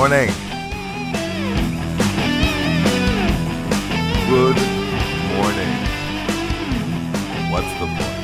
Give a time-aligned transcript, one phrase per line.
[0.00, 0.32] morning.
[4.30, 4.58] Good
[5.36, 5.72] morning.
[7.50, 8.20] What's the point?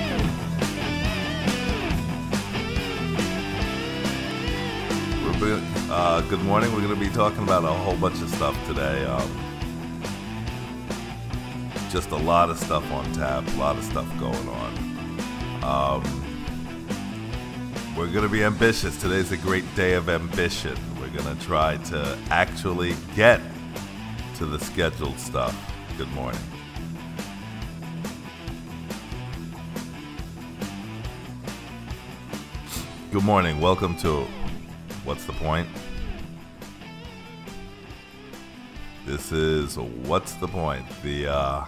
[5.38, 5.60] We're
[5.91, 6.73] uh, good morning.
[6.73, 9.04] We're going to be talking about a whole bunch of stuff today.
[9.04, 9.30] Um,
[11.91, 14.74] just a lot of stuff on tap, a lot of stuff going on.
[15.62, 16.02] Um,
[17.95, 18.97] we're going to be ambitious.
[18.98, 20.74] Today's a great day of ambition.
[21.16, 23.41] Going to try to actually get
[24.37, 25.56] to the scheduled stuff.
[25.97, 26.41] Good morning.
[33.11, 33.62] Good morning.
[33.62, 34.27] Welcome to
[35.05, 35.66] What's the Point?
[39.06, 40.84] This is What's the Point?
[41.03, 41.64] The uh,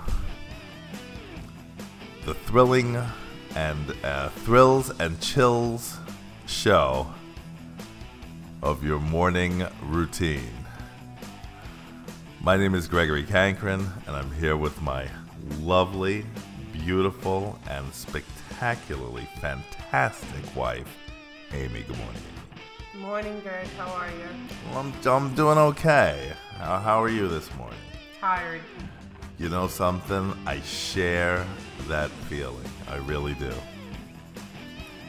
[2.27, 3.03] the thrilling
[3.57, 5.97] and uh, thrills and chills
[6.45, 7.07] show
[8.62, 10.67] of your morning routine.
[12.41, 15.09] My name is Gregory Cankren, and I'm here with my
[15.61, 16.25] lovely,
[16.73, 20.89] beautiful, and spectacularly fantastic wife,
[21.53, 21.83] Amy.
[21.83, 22.23] Good morning.
[22.92, 23.67] Good morning, Greg.
[23.77, 24.27] How are you?
[24.70, 26.33] Well, I'm, I'm doing okay.
[26.56, 27.78] How, how are you this morning?
[28.20, 28.62] Tired.
[29.39, 30.34] You know something?
[30.47, 31.47] I share
[31.87, 32.69] that feeling.
[32.89, 33.53] I really do.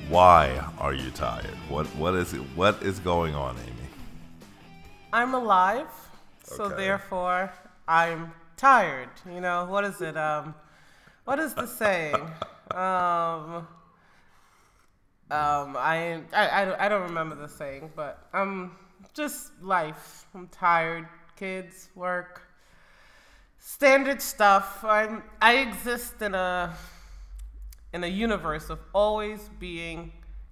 [0.10, 1.56] Why are you tired?
[1.70, 2.40] What what is it?
[2.56, 3.88] What is going on, Amy?
[5.14, 5.88] I'm alive,
[6.44, 6.76] so Okay.
[6.78, 7.52] therefore
[7.88, 9.10] I'm tired.
[9.32, 10.18] You know what is it?
[10.18, 10.56] Um,
[11.26, 12.16] what is the saying?
[12.72, 13.68] um,
[15.32, 18.76] um, I, I I don't- I don't remember the saying, but um,
[19.14, 20.26] just life.
[20.34, 21.08] I'm tired.
[21.36, 22.42] Kids, work,
[23.60, 24.84] standard stuff.
[24.84, 26.74] I'm I exist in a
[27.94, 30.12] in a universe of always being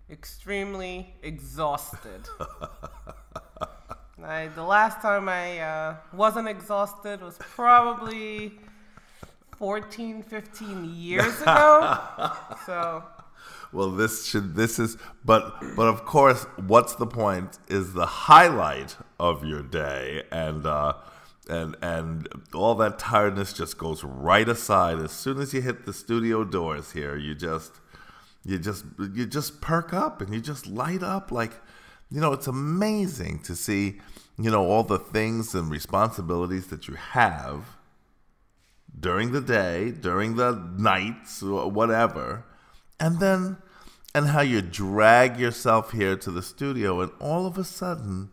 [0.09, 2.27] extremely exhausted.
[4.23, 8.59] I, the last time I uh, wasn't exhausted was probably
[9.57, 11.99] 14, 15 years ago.
[12.65, 13.03] so,
[13.71, 17.59] Well, this should this is but but of course, what's the point?
[17.67, 20.93] Is the highlight of your day, and uh,
[21.49, 25.93] and and all that tiredness just goes right aside as soon as you hit the
[25.93, 26.91] studio doors.
[26.91, 27.73] Here, you just
[28.43, 31.53] you just you just perk up and you just light up like
[32.09, 33.99] you know it's amazing to see
[34.37, 37.77] you know all the things and responsibilities that you have
[38.99, 42.45] during the day, during the nights, whatever,
[42.99, 43.57] and then
[44.15, 48.31] and how you drag yourself here to the studio, and all of a sudden,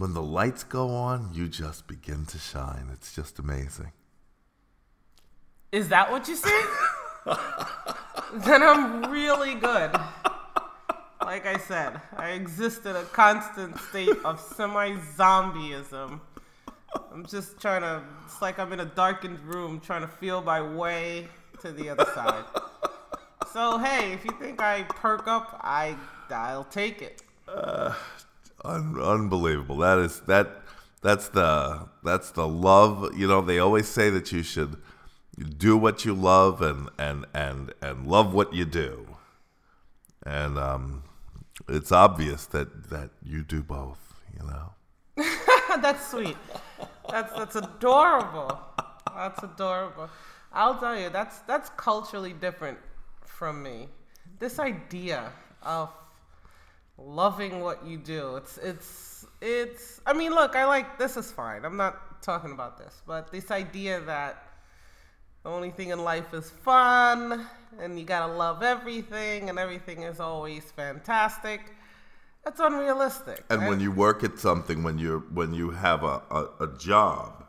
[0.00, 2.88] when the lights go on, you just begin to shine.
[2.90, 3.92] It's just amazing.
[5.72, 6.60] is that what you see?
[8.46, 9.92] then I'm really good.
[11.20, 16.18] Like I said, I exist in a constant state of semi zombieism.
[17.12, 20.62] I'm just trying to, it's like I'm in a darkened room trying to feel my
[20.62, 21.28] way
[21.60, 22.44] to the other side.
[23.52, 25.94] So, hey, if you think I perk up, I,
[26.30, 27.20] I'll take it.
[27.46, 27.92] Uh,
[28.64, 29.78] Un- unbelievable.
[29.78, 30.62] That is that.
[31.02, 33.16] That's the that's the love.
[33.16, 34.76] You know, they always say that you should
[35.56, 39.16] do what you love and and and and love what you do.
[40.26, 41.04] And um,
[41.68, 44.14] it's obvious that that you do both.
[44.38, 45.24] You know.
[45.80, 46.36] that's sweet.
[47.08, 48.60] That's that's adorable.
[49.14, 50.10] That's adorable.
[50.52, 52.78] I'll tell you, that's that's culturally different
[53.24, 53.88] from me.
[54.38, 55.32] This idea
[55.62, 55.90] of
[57.04, 58.36] loving what you do.
[58.36, 61.64] It's it's it's I mean, look, I like this is fine.
[61.64, 64.46] I'm not talking about this, but this idea that
[65.42, 67.46] the only thing in life is fun
[67.80, 71.72] and you got to love everything and everything is always fantastic.
[72.44, 73.44] That's unrealistic.
[73.50, 77.44] And when you work at something, when you're when you have a, a, a job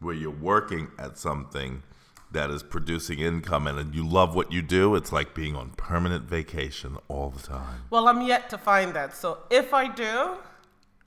[0.00, 1.82] where you're working at something
[2.30, 5.70] that is producing income and, and you love what you do, it's like being on
[5.70, 7.82] permanent vacation all the time.
[7.90, 9.16] Well, I'm yet to find that.
[9.16, 10.36] So if I do,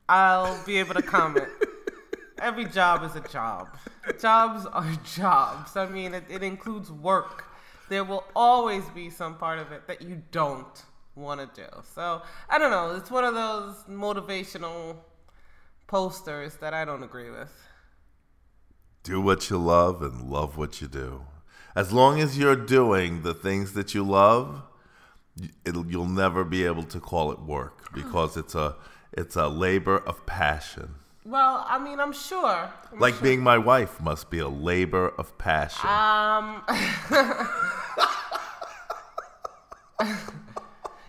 [0.10, 1.48] I'll be able to comment.
[2.40, 3.68] Every job is a job.
[4.20, 5.78] Jobs are jobs.
[5.78, 7.46] I mean, it, it includes work.
[7.88, 10.84] There will always be some part of it that you don't
[11.16, 11.68] want to do.
[11.94, 12.96] So I don't know.
[12.96, 14.96] It's one of those motivational
[15.88, 17.52] posters that I don't agree with.
[19.04, 21.24] Do what you love and love what you do.
[21.76, 24.62] As long as you're doing the things that you love,
[25.66, 28.76] it'll, you'll never be able to call it work because it's a
[29.14, 30.96] it's a labor of passion.
[31.26, 32.72] Well, I mean, I'm sure.
[32.92, 33.24] I'm Like sure.
[33.24, 35.90] being my wife must be a labor of passion.
[35.90, 36.64] Um,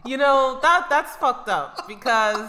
[0.04, 2.48] you know that that's fucked up because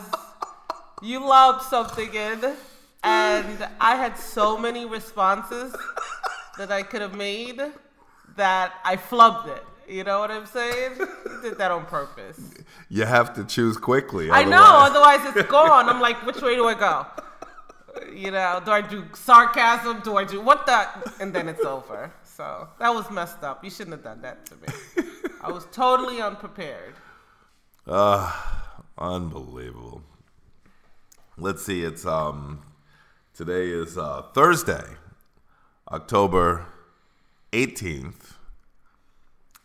[1.01, 2.55] you love something in
[3.03, 5.75] and I had so many responses
[6.57, 7.61] that I could have made
[8.35, 9.63] that I flubbed it.
[9.87, 10.93] You know what I'm saying?
[11.41, 12.39] Did that on purpose.
[12.89, 14.31] You have to choose quickly.
[14.31, 15.89] I know, otherwise it's gone.
[15.89, 17.05] I'm like, which way do I go?
[18.11, 19.99] You know, do I do sarcasm?
[20.01, 20.87] Do I do what the?
[21.19, 22.11] And then it's over.
[22.23, 23.63] So that was messed up.
[23.63, 25.07] You shouldn't have done that to me.
[25.41, 26.95] I was totally unprepared.
[27.85, 30.01] Ah, unbelievable.
[31.37, 31.83] Let's see.
[31.83, 32.63] It's um,
[33.33, 34.83] today is uh, Thursday,
[35.91, 36.65] October
[37.51, 38.37] eighteenth,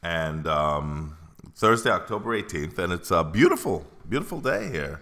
[0.03, 1.17] and um,
[1.55, 5.01] Thursday, October eighteenth, and it's a beautiful, beautiful day here.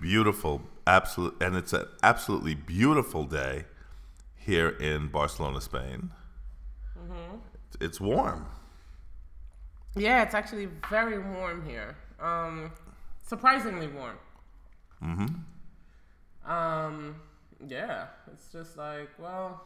[0.00, 3.64] Beautiful, absolute, and it's an absolutely beautiful day
[4.36, 6.10] here in Barcelona, Spain.
[6.98, 7.40] Mhm.
[7.80, 8.46] It's warm.
[9.94, 11.96] Yeah, it's actually very warm here.
[12.20, 12.72] Um,
[13.22, 14.18] surprisingly warm.
[15.02, 16.50] Mm-hmm.
[16.50, 17.16] Um,
[17.66, 19.62] yeah, it's just like, well,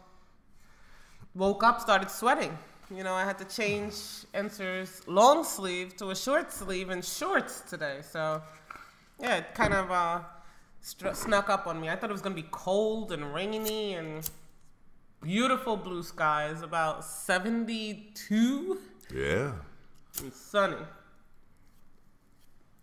[1.34, 2.56] woke up, started sweating.
[2.94, 3.92] You know, I had to change
[4.34, 7.98] Enzo's long sleeve to a short sleeve and shorts today.
[8.02, 8.42] So,
[9.20, 10.20] yeah, it kind of uh,
[10.82, 11.90] stru- snuck up on me.
[11.90, 14.28] I thought it was going to be cold and rainy and
[15.20, 18.78] beautiful blue skies, about 72
[19.14, 19.52] Yeah.
[20.22, 20.76] and sunny.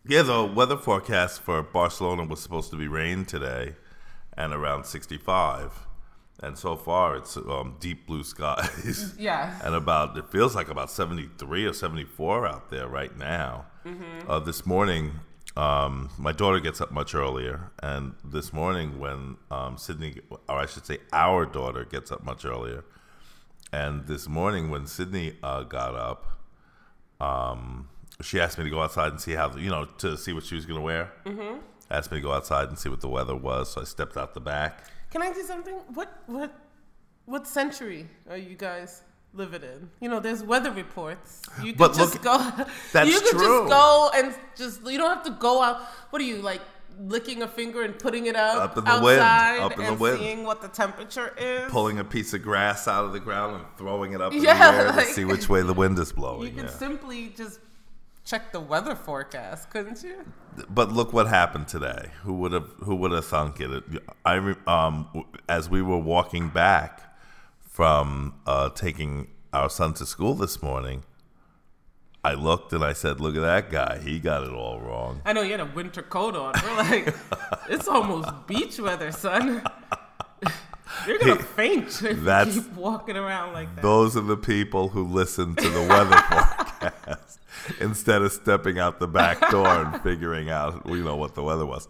[0.07, 3.73] Yeah, the weather forecast for Barcelona was supposed to be rain today
[4.37, 5.71] and around 65.
[6.43, 9.15] And so far, it's um, deep blue skies.
[9.19, 9.61] Yes.
[9.63, 13.65] and about, it feels like about 73 or 74 out there right now.
[14.27, 15.19] Uh, this morning,
[15.55, 17.71] um, my daughter gets up much earlier.
[17.81, 22.43] And this morning, when um, Sydney, or I should say, our daughter gets up much
[22.45, 22.83] earlier.
[23.71, 26.25] And this morning, when Sydney uh, got up,
[27.21, 27.89] um,
[28.21, 30.55] she asked me to go outside and see how you know to see what she
[30.55, 31.11] was going to wear.
[31.25, 31.59] Mm-hmm.
[31.91, 34.33] Asked me to go outside and see what the weather was, so I stepped out
[34.33, 34.85] the back.
[35.11, 35.75] Can I do something?
[35.93, 36.51] What what
[37.25, 39.01] what century are you guys
[39.33, 39.89] living in?
[40.01, 41.41] You know, there's weather reports.
[41.63, 42.37] You could But just look, go.
[42.91, 43.39] that's you could true.
[43.39, 44.81] just go and just.
[44.85, 45.81] You don't have to go out.
[46.09, 46.61] What are you like?
[46.97, 49.93] Licking a finger and putting it up, Up in the wind, outside up in the
[49.95, 50.17] wind.
[50.17, 51.69] seeing what the temperature is.
[51.69, 54.71] Pulling a piece of grass out of the ground and throwing it up in Yeah,
[54.71, 56.55] the air like- to see which way the wind is you blowing.
[56.55, 56.69] could yeah.
[56.69, 57.59] simply just
[58.25, 60.25] check the weather forecast, couldn't you?
[60.69, 62.09] But look what happened today.
[62.23, 63.83] Who would have Who would have thunk it?
[64.25, 67.01] I um as we were walking back
[67.59, 71.03] from uh, taking our son to school this morning,
[72.23, 73.99] I looked and I said, "Look at that guy.
[73.99, 76.53] He got it all wrong." I know you had a winter coat on.
[76.63, 77.15] We're like,
[77.69, 79.61] it's almost beach weather, son.
[81.07, 83.81] You're gonna faint if you keep walking around like that.
[83.81, 87.39] Those are the people who listen to the weather forecast
[87.79, 91.65] instead of stepping out the back door and figuring out, you know, what the weather
[91.65, 91.87] was.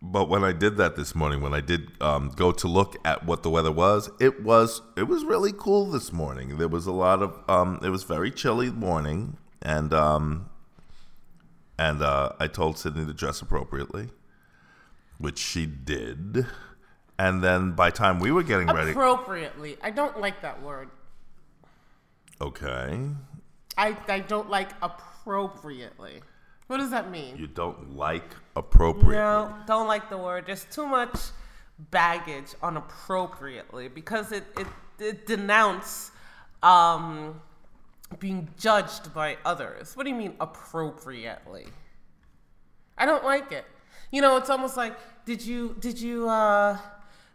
[0.00, 3.24] But when I did that this morning, when I did um, go to look at
[3.26, 6.56] what the weather was, it was it was really cool this morning.
[6.58, 10.48] There was a lot of um, it was very chilly morning, and um,
[11.78, 14.10] and uh, I told Sydney to dress appropriately,
[15.18, 16.46] which she did.
[17.18, 19.76] And then by the time we were getting ready, Appropriately.
[19.82, 20.90] I don't like that word.
[22.40, 23.00] okay,
[23.78, 26.20] I, I don't like appropriately.
[26.66, 27.36] What does that mean?
[27.38, 29.14] you don't like appropriately.
[29.14, 30.44] No, don't like the word.
[30.46, 31.16] There's too much
[31.90, 34.66] baggage on appropriately because it it,
[34.98, 36.10] it denounce
[36.62, 37.40] um,
[38.18, 39.96] being judged by others.
[39.96, 41.68] What do you mean appropriately?
[42.98, 43.64] I don't like it.
[44.10, 44.94] You know, it's almost like
[45.24, 46.76] did you did you uh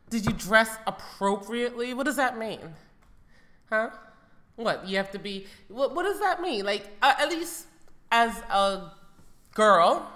[0.10, 1.94] did you dress appropriately?
[1.94, 2.76] What does that mean?
[3.70, 3.90] Huh?
[4.56, 5.48] What you have to be?
[5.68, 6.66] What What does that mean?
[6.66, 7.66] Like uh, at least
[8.12, 8.92] as a
[9.56, 10.12] girl,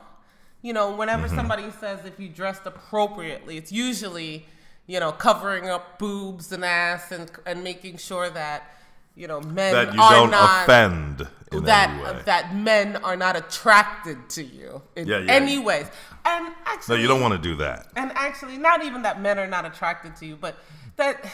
[0.62, 4.46] you know, whenever somebody says if you dressed appropriately, it's usually
[4.86, 8.76] you know covering up boobs and ass and and making sure that
[9.16, 11.28] you know men that you are don't not offend in
[11.58, 11.66] any way.
[11.66, 15.32] that that men are not attracted to you in Yeah, yeah.
[15.32, 15.88] any ways.
[16.26, 17.88] And actually, no, you don't want to do that.
[17.96, 20.58] and actually, not even that men are not attracted to you, but
[20.98, 21.26] that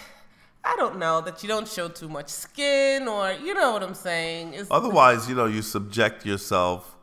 [0.84, 4.54] don't know that you don't show too much skin, or you know what I'm saying.
[4.54, 6.96] Is Otherwise, you know, you subject yourself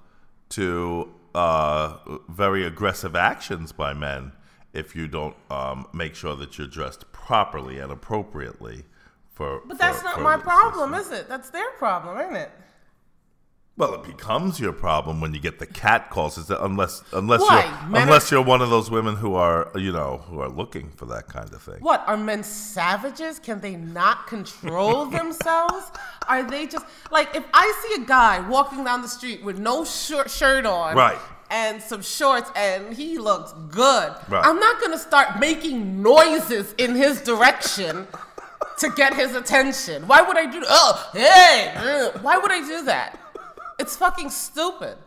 [0.50, 1.96] to uh,
[2.28, 4.32] very aggressive actions by men
[4.72, 8.84] if you don't um, make sure that you're dressed properly and appropriately.
[9.32, 11.14] For but that's for- not for my problem, system.
[11.14, 11.28] is it?
[11.28, 12.50] That's their problem, isn't it?
[13.80, 16.36] Well, it becomes your problem when you get the cat calls.
[16.38, 17.64] Is that unless unless Why?
[17.64, 20.90] you're Men unless you're one of those women who are you know who are looking
[20.90, 21.76] for that kind of thing.
[21.80, 23.38] What are men savages?
[23.38, 25.90] Can they not control themselves?
[26.28, 29.84] Are they just like if I see a guy walking down the street with no
[29.86, 31.18] short shirt on, Right.
[31.50, 34.12] and some shorts and he looks good.
[34.28, 34.44] Right.
[34.44, 38.06] I'm not gonna start making noises in his direction
[38.78, 40.06] to get his attention.
[40.06, 42.10] Why would I do Oh, hey!
[42.22, 43.18] Why would I do that?
[43.80, 44.98] It's fucking stupid.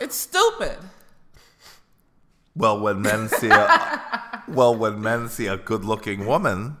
[0.00, 0.78] It's stupid.
[2.54, 6.76] Well, when men see a well, when men see a good-looking woman,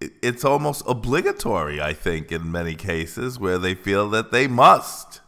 [0.00, 1.80] it's almost obligatory.
[1.80, 5.22] I think in many cases where they feel that they must.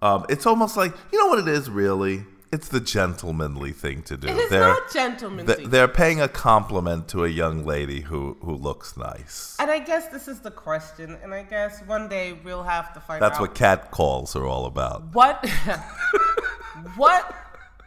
[0.00, 1.68] Um, it's almost like you know what it is.
[1.68, 4.28] Really, it's the gentlemanly thing to do.
[4.28, 5.54] It is they're, not gentlemanly.
[5.54, 9.56] th- they're paying a compliment to a young lady who who looks nice.
[9.60, 13.00] and I guess this is the question, and I guess one day we'll have to
[13.00, 13.28] find out.
[13.28, 15.14] That's out what cat calls are all about.
[15.14, 15.44] what
[16.96, 17.34] what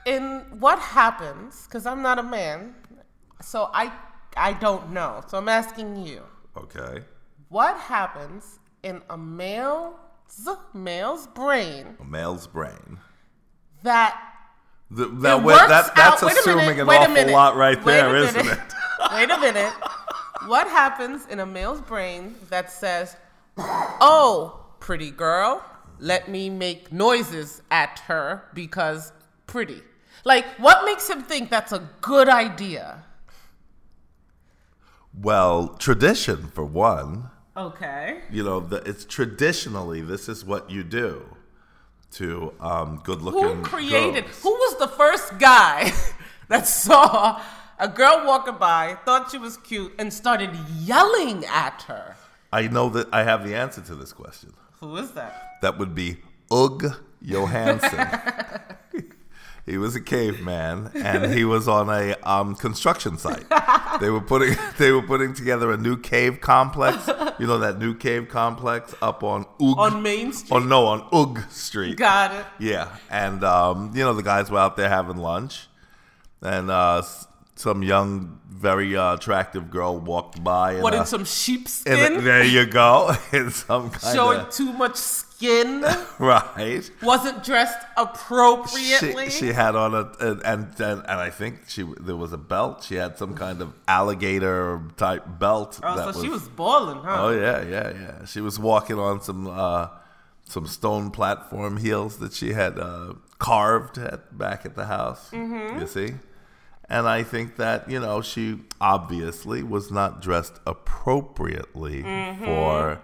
[0.06, 2.76] in what happens because i'm not a man
[3.42, 3.92] so i
[4.36, 6.22] i don't know so i'm asking you
[6.56, 7.00] Okay,
[7.50, 9.96] what happens in a male's
[10.74, 13.00] male's brain a male's brain.
[13.84, 14.33] that
[14.96, 18.46] Th- that, it that, that's out- assuming minute, an awful minute, lot right there, isn't
[18.46, 18.60] it?
[19.14, 19.74] wait a minute.
[20.46, 23.16] What happens in a male's brain that says
[23.58, 25.64] oh pretty girl
[26.00, 29.14] let me make noises at her because
[29.48, 29.82] pretty.
[30.26, 33.04] Like what makes him think that's a good idea?
[35.16, 37.30] Well, tradition for one.
[37.56, 38.22] okay.
[38.32, 41.38] You know, the, it's traditionally this is what you do
[42.14, 43.42] to um, good-looking.
[43.58, 44.42] who created girls.
[44.44, 45.92] who was the first guy
[46.50, 47.42] that saw
[47.80, 52.16] a girl walking by thought she was cute and started yelling at her
[52.52, 54.54] I know that I have the answer to this question.
[54.80, 56.18] who is that That would be
[56.52, 56.86] Ugg
[57.22, 58.08] Johansson.
[59.66, 63.46] he was a caveman, and he was on a um, construction site.
[64.02, 67.08] They were putting they were putting together a new cave complex.
[67.40, 69.78] You know that new cave complex up on Ugg.
[69.78, 71.98] on main street Oh no, on Ugg Street.
[71.98, 75.68] got it Yeah, and um, you know the guys were out there having lunch,
[76.42, 77.02] and uh,
[77.56, 80.80] some young, very uh, attractive girl walked by.
[80.82, 83.16] what and, in uh, some and, sheepskin uh, there you go.
[83.34, 85.82] in some kind showing of too much skin
[86.20, 86.90] right.
[87.02, 92.16] wasn't dressed appropriately She, she had on a and, and and I think she there
[92.16, 92.84] was a belt.
[92.84, 95.80] She had some kind of alligator type belt.
[95.84, 98.26] oh so she was balling huh Oh yeah, yeah, yeah.
[98.26, 99.88] She was walking on some uh,
[100.46, 105.30] some stone platform heels that she had uh, carved at back at the house.
[105.32, 105.80] Mm-hmm.
[105.80, 106.14] You see,
[106.90, 112.46] and I think that you know she obviously was not dressed appropriately Mm-hmm.
[112.46, 113.02] for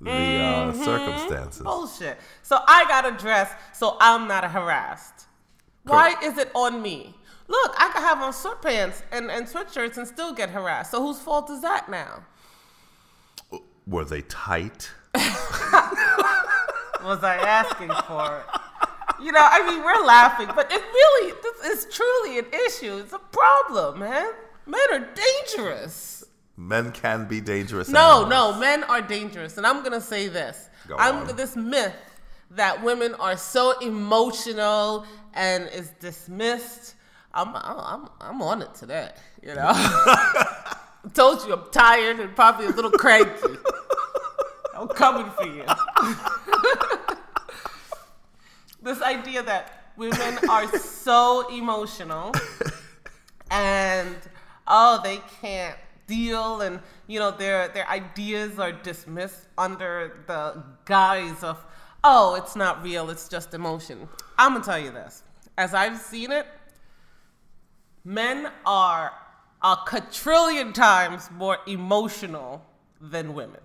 [0.00, 1.62] the uh, circumstances.
[1.62, 5.26] bullshit so i got a dress so i'm not harassed
[5.82, 7.16] why is it on me
[7.48, 11.18] look i could have on sweatpants and, and sweatshirts and still get harassed so whose
[11.18, 12.22] fault is that now
[13.88, 14.88] Were they tight?
[17.02, 18.60] was I asking for it?
[19.20, 22.98] You know, I mean, we're laughing, but it really, this is truly an issue.
[22.98, 24.30] It's a problem, man.
[24.66, 26.24] Men are dangerous.
[26.56, 27.88] Men can be dangerous.
[27.88, 28.54] No, animals.
[28.54, 29.56] no, men are dangerous.
[29.56, 30.68] And I'm going to say this.
[30.86, 31.36] Go I'm on.
[31.36, 31.94] this myth
[32.52, 36.94] that women are so emotional and is dismissed.
[37.32, 39.10] I'm, I'm, I'm on it today,
[39.42, 39.70] you know?
[39.70, 40.76] I
[41.14, 43.56] told you I'm tired and probably a little cranky.
[44.74, 45.64] I'm coming for you.
[48.82, 52.32] this idea that women are so emotional
[53.50, 54.16] and
[54.66, 61.42] oh they can't deal and you know their their ideas are dismissed under the guise
[61.42, 61.64] of
[62.04, 64.08] oh it's not real it's just emotion.
[64.38, 65.22] I'm gonna tell you this.
[65.56, 66.46] As i've seen it
[68.04, 69.12] men are
[69.62, 72.64] a quadrillion times more emotional
[73.00, 73.60] than women.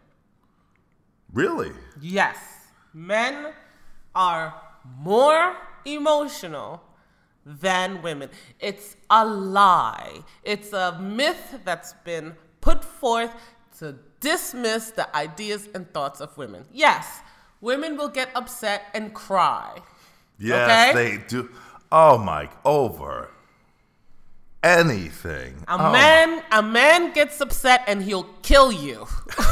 [1.31, 1.71] Really?
[2.01, 2.37] Yes,
[2.93, 3.53] men
[4.15, 4.53] are
[4.97, 6.81] more emotional
[7.45, 8.29] than women.
[8.59, 10.23] It's a lie.
[10.43, 13.31] It's a myth that's been put forth
[13.79, 16.65] to dismiss the ideas and thoughts of women.
[16.71, 17.19] Yes,
[17.59, 19.81] women will get upset and cry.
[20.39, 21.17] Yes, Okay.
[21.17, 21.49] they do.
[21.91, 23.29] Oh my, over
[24.63, 25.63] anything.
[25.67, 29.05] A Oh, man, a man gets upset and he'll kill you.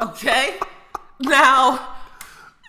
[0.00, 0.58] okay?
[1.20, 1.96] Now,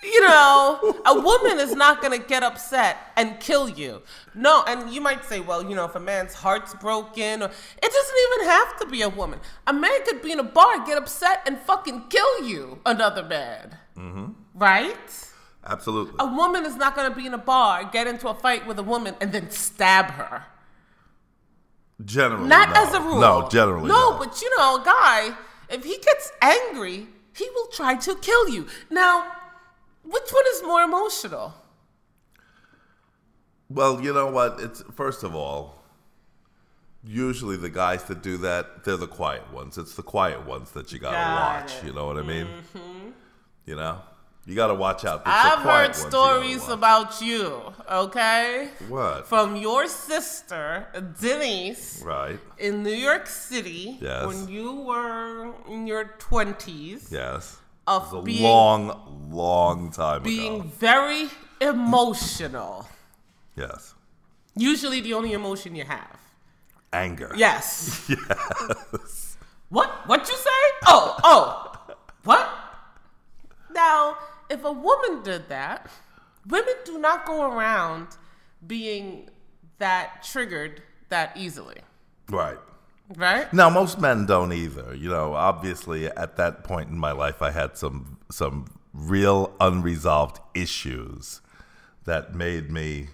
[0.03, 4.01] you know, a woman is not gonna get upset and kill you.
[4.34, 7.91] No, and you might say, well, you know, if a man's heart's broken, or it
[7.91, 9.39] doesn't even have to be a woman.
[9.67, 13.77] A man could be in a bar, get upset, and fucking kill you, another man.
[13.98, 14.25] Mm-hmm.
[14.55, 15.27] Right?
[15.65, 16.15] Absolutely.
[16.20, 18.84] A woman is not gonna be in a bar, get into a fight with a
[18.84, 20.43] woman, and then stab her.
[22.03, 22.81] generally, Not no.
[22.84, 23.20] as a rule.
[23.20, 24.17] No, generally, No, no.
[24.17, 25.38] but you know, a guy,
[25.70, 28.67] if he gets angry, he will try to kill you.
[28.89, 29.31] Now,
[30.03, 31.53] Which one is more emotional?
[33.69, 34.59] Well, you know what?
[34.59, 35.83] It's first of all,
[37.03, 39.77] usually the guys that do that, they're the quiet ones.
[39.77, 41.75] It's the quiet ones that you gotta Got watch.
[41.77, 41.85] it.
[41.85, 42.47] You know what I mean?
[42.47, 43.09] Mm-hmm.
[43.65, 44.01] You know,
[44.45, 45.21] you gotta watch out.
[45.21, 48.69] It's the I've heard you stories about you, okay?
[48.89, 49.27] what?
[49.27, 50.88] From your sister,
[51.21, 52.39] Denise, right?
[52.57, 54.25] in New York City Yes.
[54.27, 57.57] when you were in your 20s Yes.
[57.88, 60.60] of a being, long, long time being ago.
[60.63, 61.29] Being very
[61.62, 62.88] emotional.
[63.55, 63.93] Yes.
[64.55, 66.17] Usually the only emotion you have.
[66.91, 67.31] Anger.
[67.36, 68.05] Yes.
[68.10, 69.38] Yes.
[69.69, 69.89] What?
[70.07, 70.62] What you say?
[70.88, 71.95] Oh, oh.
[72.25, 72.50] What?
[73.74, 74.17] Now,
[74.51, 75.89] if a woman did that,
[76.48, 78.08] women do not go around
[78.67, 79.29] being
[79.79, 81.77] that triggered that easily,
[82.29, 82.60] Right.
[83.15, 83.51] right?
[83.53, 84.93] Now, most men don't either.
[84.93, 90.39] You know, obviously, at that point in my life, I had some some real unresolved
[90.53, 91.41] issues
[92.03, 93.08] that made me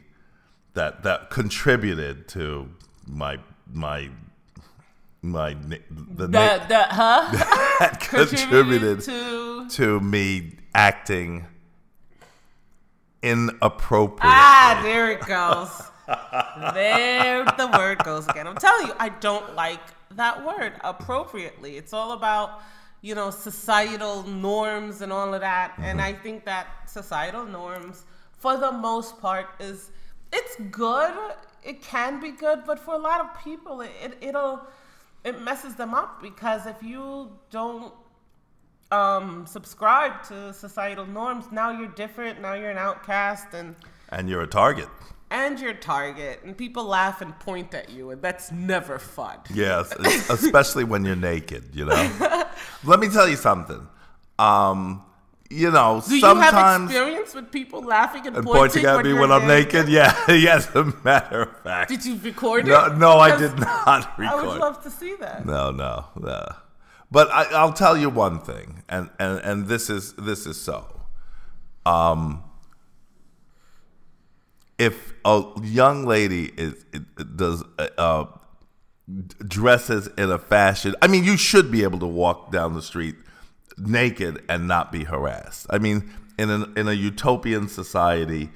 [0.73, 2.69] that that contributed to
[3.07, 3.37] my
[3.71, 4.09] my
[5.27, 5.53] my
[5.89, 7.75] the na- That that huh?
[7.79, 11.45] that contributed to to me acting
[13.21, 14.21] inappropriately.
[14.23, 15.81] ah, there it goes.
[16.73, 18.47] there the word goes again.
[18.47, 19.81] I'm telling you, I don't like
[20.11, 21.77] that word appropriately.
[21.77, 22.61] It's all about
[23.01, 28.05] you know societal norms and all of that, and I think that societal norms,
[28.37, 29.91] for the most part, is
[30.31, 31.13] it's good.
[31.63, 34.61] It can be good, but for a lot of people, it, it it'll
[35.27, 37.93] it messes them up because if you don't
[38.91, 42.41] um, subscribe to societal norms, now you're different.
[42.41, 43.75] Now you're an outcast, and
[44.09, 44.87] and you're a target.
[45.29, 49.37] and your target, and people laugh and point at you, and that's never fun.
[49.53, 49.91] Yes,
[50.29, 52.45] especially when you're naked, you know.
[52.85, 53.85] Let me tell you something.
[54.39, 55.03] Um,
[55.49, 59.05] you know, Do you have sometimes experience with people laughing and, and pointing, pointing at
[59.05, 59.87] me when I'm naked.
[59.97, 61.89] Yeah, yes, a matter of fact.
[61.89, 62.71] Did you record it?
[62.71, 64.39] No, no, I did not record.
[64.39, 65.45] I would love to see that.
[65.45, 66.45] No, no, no.
[67.09, 70.85] But I, I'll tell you one thing, and, and, and this is this is so.
[71.85, 72.43] Um,
[74.77, 76.83] if a young lady is
[77.35, 78.25] does uh, uh,
[79.47, 83.15] dresses in a fashion, I mean, you should be able to walk down the street
[83.77, 85.67] naked and not be harassed.
[85.69, 88.49] I mean, in an, in a utopian society,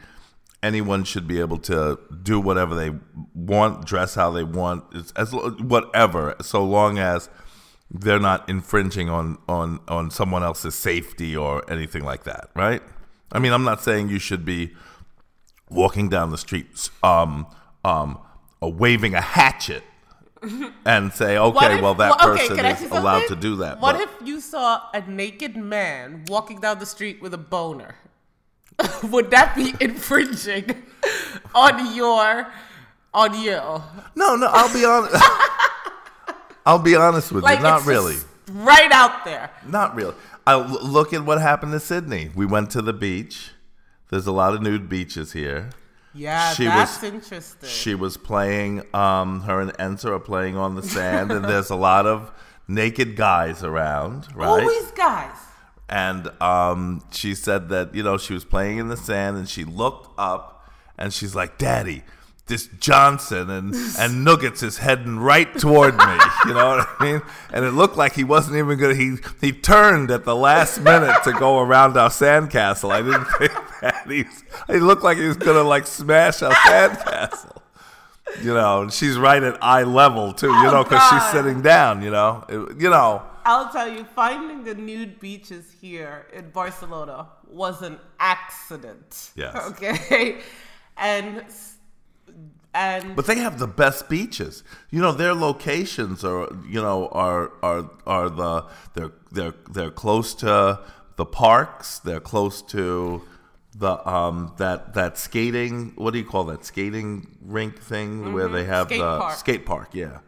[0.63, 2.91] anyone should be able to do whatever they
[3.34, 4.84] want, dress how they want,
[5.15, 7.29] as whatever, so long as
[7.89, 12.81] they're not infringing on on on someone else's safety or anything like that, right?
[13.31, 14.73] I mean, I'm not saying you should be
[15.69, 17.47] walking down the streets, um,
[17.84, 18.19] um,
[18.62, 19.84] uh, waving a hatchet.
[20.86, 23.80] And say, okay, if- well, that well, okay, person is allowed to do that.
[23.80, 27.95] What but- if you saw a naked man walking down the street with a boner?
[29.04, 30.84] Would that be infringing
[31.56, 32.47] on your
[33.13, 33.60] on you?
[34.15, 35.15] No, no, I'll be honest.
[36.65, 37.63] I'll be honest with Like you.
[37.63, 38.15] Not really.
[38.51, 39.51] right out there.
[39.67, 40.15] Not really.
[40.47, 42.32] I, look at what happened to Sydney.
[42.36, 43.51] We went to the beach.
[44.10, 45.69] There's a lot of nude beaches here.
[46.13, 47.69] Yeah, She that's was- interesting.
[47.69, 51.76] She was playing, um, her and Enzo are playing on the sand, and there's a
[51.76, 52.32] lot of
[52.67, 54.47] naked guys around, right?
[54.62, 55.36] Always guys.
[55.88, 59.65] And um, she said that, you know, she was playing in the sand and she
[59.65, 62.04] looked up and she's like, Daddy,
[62.47, 66.17] this Johnson and, and Nuggets is heading right toward me.
[66.45, 67.21] You know what I mean?
[67.54, 70.82] And it looked like he wasn't even going to, he, he turned at the last
[70.82, 72.91] minute to go around our sandcastle.
[72.91, 73.51] I didn't think
[73.82, 74.04] that.
[74.08, 77.58] He's, he looked like he was going to like smash our sandcastle.
[78.41, 81.62] You know, and she's right at eye level too, you Oh, know, because she's sitting
[81.62, 82.45] down, you know.
[82.49, 87.97] It- you know, I'll tell you, finding the nude beaches here in Barcelona was an
[88.19, 89.32] accident.
[89.36, 89.56] Yes.
[89.71, 90.38] Okay.
[90.97, 91.43] And
[92.73, 94.63] and But they have the best beaches.
[94.89, 100.33] You know, their locations are you know are are are the they're they're they're close
[100.35, 100.79] to
[101.17, 101.99] the parks.
[101.99, 103.21] They're close to
[103.75, 105.93] the um that that skating.
[105.95, 109.37] What do you call that skating rink thing where they have Skate the park.
[109.37, 109.89] skate park?
[109.93, 110.19] Yeah.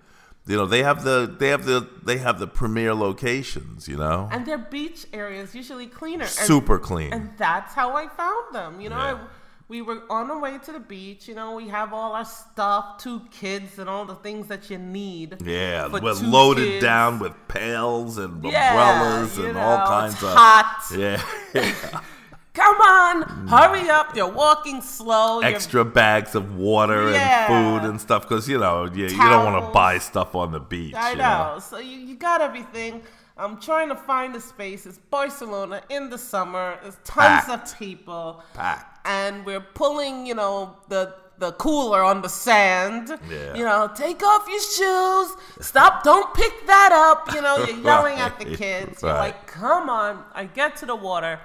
[0.46, 3.88] You know they have the they have the they have the premier locations.
[3.88, 6.26] You know, and their beach areas usually cleaner.
[6.26, 7.14] And, super clean.
[7.14, 8.82] And that's how I found them.
[8.82, 9.14] You know, Yeah.
[9.14, 9.28] I,
[9.68, 11.28] we were on our way to the beach.
[11.28, 14.78] You know, we have all our stuff, two kids, and all the things that you
[14.78, 15.38] need.
[15.44, 16.84] yeah, we're loaded kids.
[16.84, 20.84] down with pails and Yeah, umbrellas and know, all kinds of hot.
[20.98, 21.22] yeah.
[22.54, 24.16] Come on, hurry up!
[24.16, 25.40] You're walking slow.
[25.42, 27.52] you're- extra bags of water Yeah.
[27.52, 30.52] and food and stuff because you know you, you don't want to buy stuff on
[30.52, 30.94] the beach.
[30.94, 31.58] I you know.
[31.60, 33.02] So you, you got everything.
[33.38, 34.86] I'm trying to find a space.
[34.86, 36.78] It's Barcelona in the summer.
[36.82, 37.72] There's tons Packed.
[37.74, 38.44] of people.
[38.54, 39.08] Packed.
[39.08, 43.10] And we're pulling, you know, the the cooler on the sand.
[43.30, 43.56] Yeah.
[43.56, 45.36] You know, take off your shoes.
[45.62, 47.34] Stop, don't pick that up.
[47.34, 48.58] You know, you're yelling at the Right.
[48.58, 49.02] kids.
[49.02, 50.24] You're like, come on.
[50.34, 51.40] I get to the water.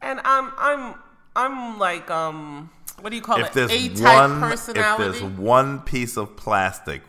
[0.00, 0.94] And I'm I'm
[1.36, 2.70] I'm like um
[3.02, 3.70] what do you call If it?
[3.70, 5.20] A type one, if personality.
[5.20, 7.02] there's one piece of plastic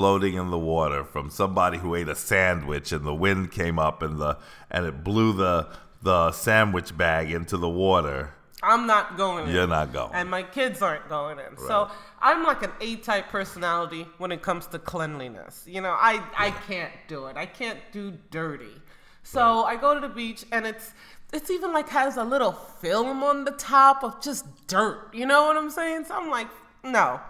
[0.00, 4.00] floating in the water from somebody who ate a sandwich and the wind came up
[4.00, 4.34] and the
[4.70, 5.68] and it blew the
[6.00, 8.30] the sandwich bag into the water,
[8.62, 9.54] I'm not going in.
[9.54, 10.14] you're not going.
[10.14, 11.58] And my kids aren't going in.
[11.58, 15.64] So I'm like an A type personality when it comes to cleanliness.
[15.66, 17.36] You know, I, I can't do it.
[17.36, 18.76] I can't do dirty.
[19.22, 20.94] So I go to the beach and it's
[21.34, 25.10] it's even like has a little film on the top of just dirt.
[25.12, 26.06] You know what I'm saying?
[26.06, 26.48] So I'm like,
[26.82, 27.20] no.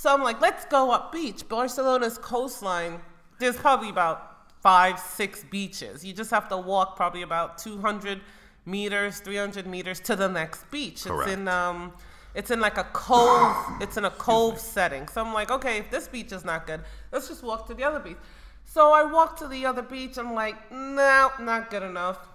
[0.00, 1.46] So I'm like, let's go up beach.
[1.46, 3.02] Barcelona's coastline,
[3.38, 6.02] there's probably about five, six beaches.
[6.02, 8.22] You just have to walk probably about 200
[8.64, 11.04] meters, 300 meters to the next beach.
[11.04, 11.28] Correct.
[11.28, 11.92] It's in um,
[12.34, 13.54] it's in like a cove.
[13.82, 15.06] It's in a cove setting.
[15.06, 16.80] So I'm like, okay, if this beach is not good,
[17.12, 18.16] let's just walk to the other beach.
[18.64, 20.16] So I walk to the other beach.
[20.16, 22.26] I'm like, no, not good enough.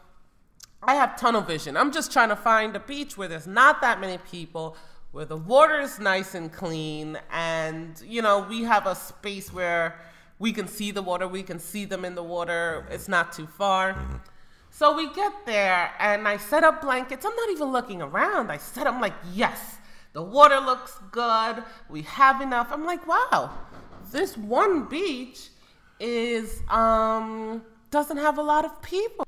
[0.83, 1.77] I have tunnel vision.
[1.77, 4.77] I'm just trying to find a beach where there's not that many people,
[5.15, 9.97] where the water is nice and clean, and you know we have a space where
[10.39, 12.85] we can see the water, we can see them in the water.
[12.91, 13.95] It's not too far.
[14.71, 17.25] So we get there, and I set up blankets.
[17.25, 18.51] I'm not even looking around.
[18.51, 19.77] I set I'm like, yes,
[20.11, 21.63] the water looks good.
[21.89, 22.67] We have enough.
[22.69, 23.51] I'm like, wow,
[24.11, 25.47] this one beach
[25.97, 29.25] is um doesn't have a lot of people.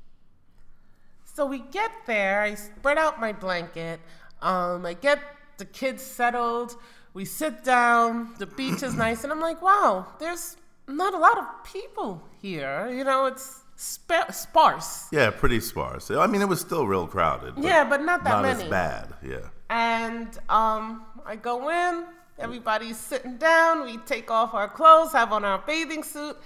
[1.24, 4.00] So we get there, I spread out my blanket,
[4.42, 5.18] um, I get
[5.58, 6.76] the kids settled,
[7.14, 11.36] we sit down, the beach is nice, and I'm like, wow, there's not a lot
[11.38, 12.88] of people here.
[12.90, 15.08] You know, it's spa- sparse.
[15.12, 16.10] yeah, pretty sparse.
[16.10, 17.56] I mean, it was still real crowded.
[17.56, 18.64] But Yeah, but not that not many.
[18.64, 19.14] as bad.
[19.22, 19.48] Yeah.
[19.70, 22.04] And um, I go in,
[22.38, 26.36] everybody's sitting down, we take off our clothes, have on our bathing suit.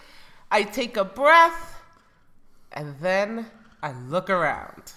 [0.51, 1.81] I take a breath,
[2.73, 3.47] and then
[3.83, 4.93] I look around.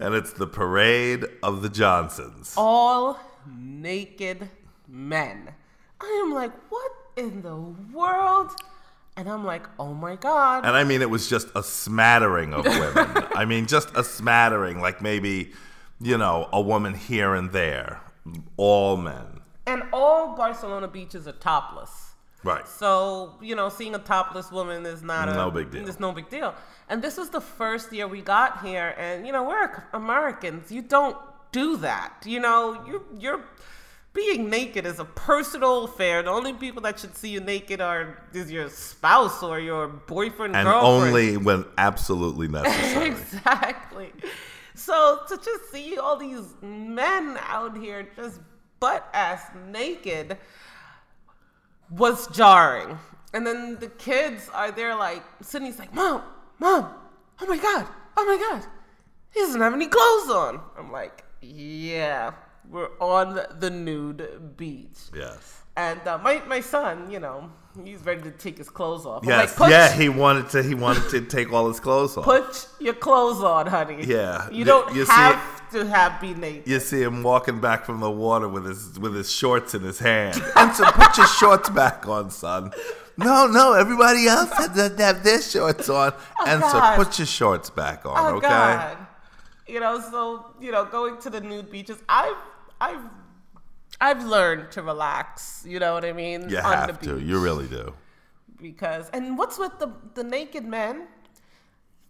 [0.00, 2.54] And it's the parade of the Johnsons.
[2.56, 4.48] all naked
[4.88, 5.50] men.
[6.00, 7.56] I am like, what in the
[7.92, 8.50] world?
[9.16, 10.64] And I'm like, oh my God.
[10.64, 13.26] And I mean, it was just a smattering of women.
[13.34, 15.52] I mean, just a smattering, like maybe,
[16.00, 18.00] you know, a woman here and there.
[18.56, 19.40] All men.
[19.66, 22.09] And all Barcelona beaches are topless.
[22.42, 22.66] Right.
[22.66, 25.86] So, you know, seeing a topless woman is not a No big deal.
[25.88, 26.54] It's no big deal.
[26.88, 30.72] And this was the first year we got here and you know, we're Americans.
[30.72, 31.16] You don't
[31.52, 32.22] do that.
[32.24, 33.40] You know, you you're
[34.12, 36.22] being naked is a personal affair.
[36.22, 40.56] The only people that should see you naked are is your spouse or your boyfriend,
[40.56, 40.94] And girlfriend.
[41.08, 43.10] only when absolutely necessary.
[43.10, 44.12] exactly.
[44.74, 48.40] So to just see all these men out here just
[48.80, 50.38] butt ass naked
[51.90, 52.98] was jarring.
[53.32, 56.22] And then the kids are there like Sydney's like, Mom,
[56.58, 56.88] Mom,
[57.40, 58.66] oh my god, oh my god.
[59.32, 60.60] He doesn't have any clothes on.
[60.76, 62.32] I'm like, Yeah,
[62.68, 64.98] we're on the nude beach.
[65.14, 65.62] yes.
[65.76, 67.50] And uh, my, my son, you know,
[67.84, 69.24] he's ready to take his clothes off.
[69.24, 69.58] Yes.
[69.58, 72.24] like, yeah, he wanted to he wanted to take all his clothes off.
[72.24, 74.04] Put your clothes on, honey.
[74.04, 74.48] Yeah.
[74.50, 76.66] You don't you see have to have be naked.
[76.68, 79.98] you see him walking back from the water with his with his shorts in his
[79.98, 80.42] hand.
[80.56, 82.72] And so put your shorts back on, son.
[83.16, 86.12] No, no, everybody else had to have their shorts on.
[86.40, 86.96] Oh, and Oh, God.
[86.96, 88.48] so put your shorts back on, Oh okay?
[88.48, 88.96] God.
[89.68, 92.36] You know, so you know, going to the nude beaches, I've
[92.80, 93.02] I've
[94.00, 95.64] I've learned to relax.
[95.66, 96.48] You know what I mean?
[96.48, 97.18] You on have to.
[97.20, 97.94] You really do.
[98.60, 101.06] because and what's with the the naked men?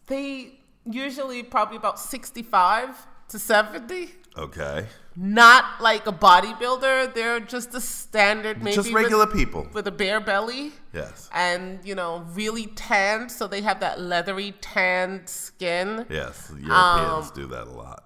[0.07, 4.11] They usually probably about sixty five to seventy.
[4.37, 4.87] Okay.
[5.17, 7.13] Not like a bodybuilder.
[7.15, 9.67] They're just a standard, maybe Just with- regular people.
[9.73, 10.73] with a bare belly.
[10.93, 11.29] Yes.
[11.33, 16.51] and you know really tanned so they have that leathery tanned skin Yes.
[16.51, 18.03] Europeans Um, do that a lot.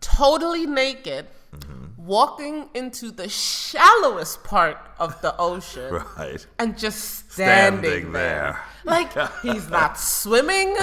[0.00, 2.04] totally naked Mm-hmm.
[2.06, 6.44] walking into the shallowest part of the ocean Right.
[6.58, 8.58] and just standing, Standing there.
[8.58, 8.60] there.
[8.84, 10.76] like he's not swimming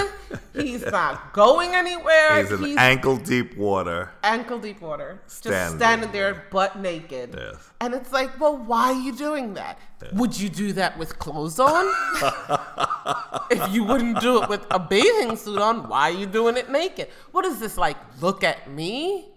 [0.54, 4.10] he's not going anywhere He's in ankle deep water.
[4.24, 6.46] ankle deep water just Standing standing there there.
[6.50, 7.56] butt naked Yes.
[7.80, 9.78] and it's like well why are you doing that
[10.14, 11.84] would you do that with clothes on
[13.50, 16.70] if you wouldn't do it with a bathing suit on why are you doing it
[16.70, 19.28] naked what is this like look at me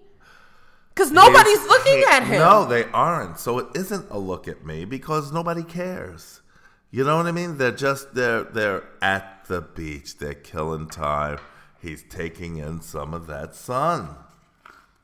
[0.98, 2.40] Because nobody's looking at him.
[2.40, 3.38] No, they aren't.
[3.38, 6.42] So it isn't a look at me because nobody cares.
[6.90, 7.60] You know what I mean?
[7.60, 10.18] They're just they're they're at the beach.
[10.18, 11.38] They're killing time.
[11.80, 14.16] He's taking in some of that sun,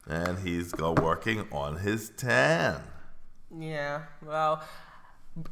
[0.08, 2.82] and he's go working on his tan.
[3.56, 4.02] Yeah.
[4.26, 4.64] Well,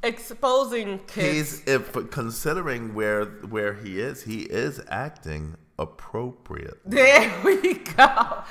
[0.02, 1.62] exposing kids.
[1.62, 6.80] He's if considering where where he is, he is acting appropriate.
[6.84, 8.44] There we go.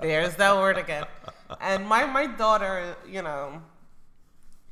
[0.00, 1.04] There's that word again.
[1.60, 3.62] And my my daughter, you know,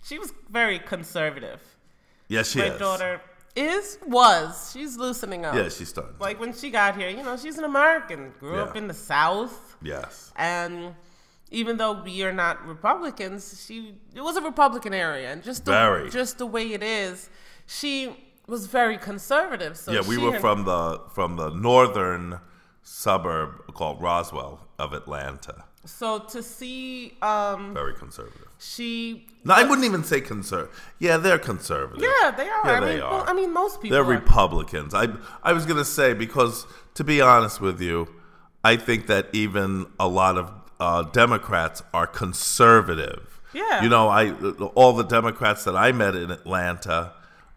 [0.05, 1.61] she was very conservative.
[2.29, 2.79] Yes, she my is.
[2.79, 3.21] daughter
[3.57, 5.55] is was she's loosening up.
[5.55, 6.17] Yeah, she's starting.
[6.19, 9.77] like when she got here, you know, she's an American, grew up in the South,
[9.83, 10.33] yes.
[10.37, 10.95] and
[11.51, 15.73] even though we are not Republicans, she it was a Republican area, and just the,
[15.73, 16.11] Very.
[16.11, 17.31] just the way it is,
[17.67, 19.77] she was very conservative.
[19.77, 22.41] So yeah, we were from the from the northern
[22.83, 25.65] suburb called Roswell of Atlanta.
[25.87, 28.49] So to see, um, Very conservative.
[28.59, 30.75] she No, I wouldn't even say conservative.
[30.99, 32.03] Yeah, they're conservative.
[32.03, 32.66] Yeah, they are.
[32.66, 33.11] Yeah, I they mean, are.
[33.12, 33.94] well, I mean, most people.
[33.94, 34.18] They're are.
[34.20, 34.94] Republicans.
[34.94, 35.09] I
[35.42, 38.09] I was gonna say because to be honest with you,
[38.62, 43.40] I think that even a lot of uh, Democrats are conservative.
[43.53, 43.83] Yeah.
[43.83, 44.33] You know, I
[44.75, 47.12] all the Democrats that I met in Atlanta,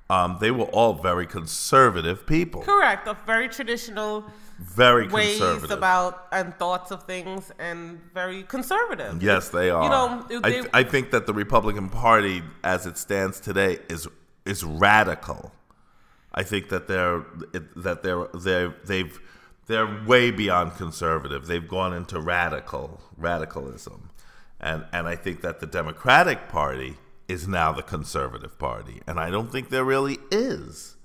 [0.10, 2.62] um, they were all very conservative people.
[2.62, 3.08] Correct.
[3.08, 4.26] Of very traditional
[4.60, 5.78] Very ways conservative.
[5.78, 9.22] about and thoughts of things, and very conservative.
[9.22, 9.84] Yes, they are.
[9.84, 13.80] You know, if I, th- I think that the Republican Party, as it stands today,
[13.88, 14.08] is
[14.46, 15.52] is radical.
[16.34, 19.20] I think that they're it, that they're they they've
[19.68, 21.46] they're way beyond conservative.
[21.46, 24.10] They've gone into radical radicalism,
[24.60, 29.30] and and I think that the Democratic Party is now the conservative party, and I
[29.30, 30.96] don't think there really is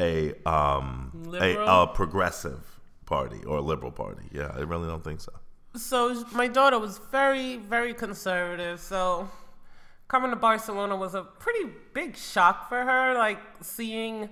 [0.00, 2.71] a um a, a progressive
[3.16, 4.26] party or a liberal party.
[4.32, 5.32] Yeah, I really don't think so.
[5.90, 5.98] So
[6.32, 8.76] my daughter was very, very conservative.
[8.80, 9.28] So
[10.12, 11.64] coming to Barcelona was a pretty
[11.98, 13.04] big shock for her.
[13.26, 14.28] Like seeing,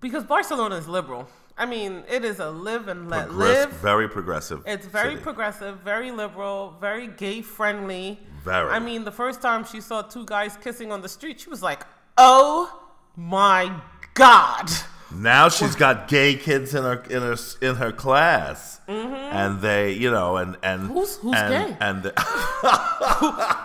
[0.00, 1.24] because Barcelona is liberal.
[1.60, 3.72] I mean, it is a live and let Progress- live.
[3.92, 4.60] very progressive.
[4.74, 5.22] It's very city.
[5.28, 8.06] progressive, very liberal, very gay friendly.
[8.44, 8.70] Very.
[8.70, 11.60] I mean, the first time she saw two guys kissing on the street, she was
[11.70, 11.82] like,
[12.16, 12.70] "Oh
[13.16, 13.62] my
[14.14, 14.68] god!"
[15.10, 20.10] Now she's got gay kids in her in her in her class, and they, you
[20.10, 20.92] know, and and Mm-hmm.
[20.92, 21.76] Who's- who's and, gay?
[21.80, 22.12] And the,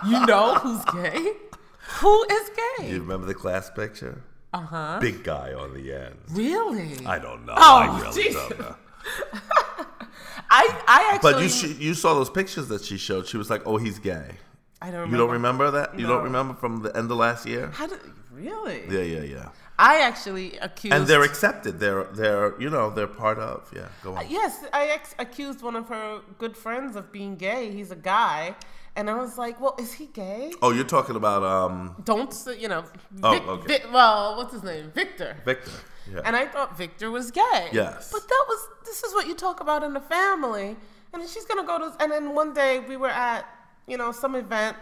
[0.06, 1.32] You know who's gay?
[2.00, 2.88] Who is gay?
[2.90, 4.22] you remember the class picture?
[4.54, 4.98] Uh huh.
[5.00, 6.14] Big guy on the end.
[6.30, 7.04] Really?
[7.06, 7.54] I don't know.
[7.56, 8.34] Oh, I really geez.
[8.34, 8.74] don't know.
[10.50, 11.32] I I actually.
[11.32, 13.26] But you sh- you saw those pictures that she showed.
[13.26, 14.36] She was like, "Oh, he's gay."
[14.80, 15.16] I don't remember.
[15.16, 15.98] You don't remember that?
[15.98, 17.68] You don't remember from the end of last year?
[17.70, 17.98] How did
[18.32, 18.84] really?
[18.88, 19.48] Yeah, yeah, yeah.
[19.78, 20.94] I actually accused.
[20.94, 21.80] And they're accepted.
[21.80, 23.70] They're they're you know they're part of.
[23.74, 24.26] Yeah, go on.
[24.28, 27.72] Yes, I ex- accused one of her good friends of being gay.
[27.72, 28.54] He's a guy,
[28.94, 32.68] and I was like, "Well, is he gay?" Oh, you're talking about um Don't you
[32.68, 32.84] know?
[33.22, 33.66] Oh, okay.
[33.66, 34.92] Vic- well, what's his name?
[34.94, 35.36] Victor.
[35.44, 35.72] Victor.
[36.12, 36.20] Yeah.
[36.24, 37.68] And I thought Victor was gay.
[37.72, 38.12] Yes.
[38.12, 40.76] But that was this is what you talk about in the family.
[41.12, 43.46] And she's gonna go to and then one day we were at,
[43.86, 44.76] you know, some event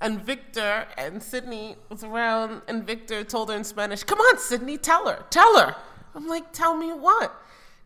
[0.00, 4.78] and Victor and Sydney was around and Victor told her in Spanish, Come on, Sydney,
[4.78, 5.74] tell her, tell her.
[6.14, 7.34] I'm like, tell me what?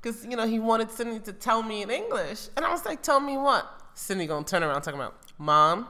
[0.00, 2.48] Because, you know, he wanted Sydney to tell me in English.
[2.56, 3.68] And I was like, tell me what?
[3.94, 5.86] Sydney gonna turn around talking about, Mom,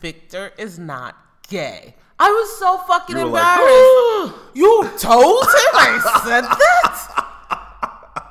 [0.00, 1.16] Victor is not
[1.48, 1.94] gay.
[2.18, 4.34] I was so fucking You were like, embarrassed.
[4.54, 7.26] you told him I said that?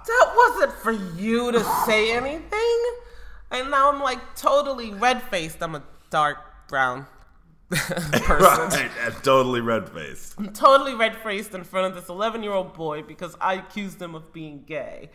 [0.05, 2.81] That wasn't for you to say anything.
[3.51, 5.61] And now I'm like totally red faced.
[5.61, 7.05] I'm a dark brown
[7.69, 7.97] person.
[8.29, 10.35] right, and totally red faced.
[10.37, 14.01] I'm totally red faced in front of this 11 year old boy because I accused
[14.01, 15.09] him of being gay.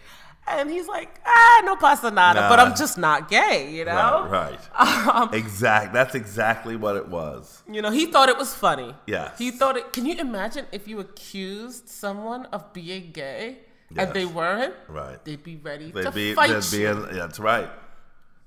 [0.47, 4.29] And he's like, ah, no pasa nada, but I'm just not gay, you know?
[4.29, 5.09] Right, right.
[5.15, 5.95] Um, exact.
[5.95, 7.63] That's exactly what it was.
[7.67, 8.95] You know, he thought it was funny.
[9.07, 9.31] Yeah.
[9.39, 9.95] He thought it.
[9.95, 13.61] Can you imagine if you accused someone of being gay
[13.97, 14.75] and they weren't?
[14.87, 15.25] Right.
[15.25, 16.91] They'd be ready There'd to be, fight there'd be you.
[16.91, 17.71] an, yeah, that's right.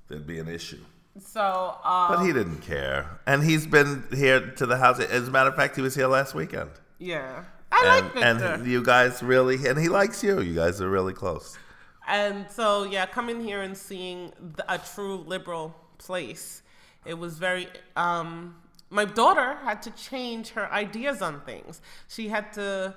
[0.08, 0.78] There'd be an issue.
[1.20, 3.20] So, um, But he didn't care.
[3.26, 5.00] And he's been here to the house.
[5.00, 6.70] As a matter of fact, he was here last weekend.
[6.98, 8.54] yeah, I like and, Victor.
[8.54, 10.40] and you guys really, and he likes you.
[10.40, 11.58] You guys are really close.
[12.06, 16.62] And so, yeah, coming here and seeing the, a true liberal place,
[17.04, 17.68] it was very.
[17.96, 18.56] Um,
[18.90, 21.82] my daughter had to change her ideas on things.
[22.08, 22.94] She had to.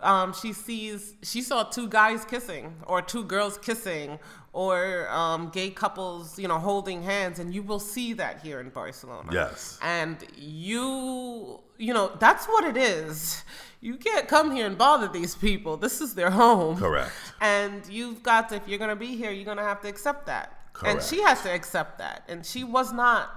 [0.00, 1.14] Um, she sees.
[1.22, 4.18] She saw two guys kissing, or two girls kissing,
[4.52, 8.68] or um, gay couples, you know, holding hands, and you will see that here in
[8.70, 9.30] Barcelona.
[9.32, 9.78] Yes.
[9.80, 13.44] And you, you know, that's what it is.
[13.80, 15.76] You can't come here and bother these people.
[15.76, 16.76] This is their home.
[16.76, 17.12] Correct.
[17.40, 19.88] And you've got to, if you're going to be here, you're going to have to
[19.88, 20.72] accept that.
[20.72, 20.96] Correct.
[20.96, 22.24] And she has to accept that.
[22.28, 23.30] And she was not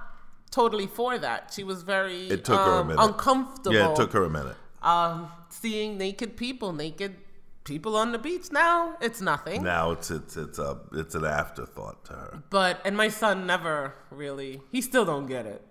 [0.51, 1.51] totally for that.
[1.55, 3.01] She was very It took her a um, minute.
[3.03, 3.73] uncomfortable.
[3.75, 4.55] Yeah, it took her a minute.
[4.81, 7.15] um, seeing naked people, naked
[7.63, 8.51] people on the beach.
[8.51, 9.63] Now it's nothing.
[9.63, 12.43] Now it's it's it's a it's an afterthought to her.
[12.49, 14.61] But and my son never really.
[14.71, 15.65] He still don't get it.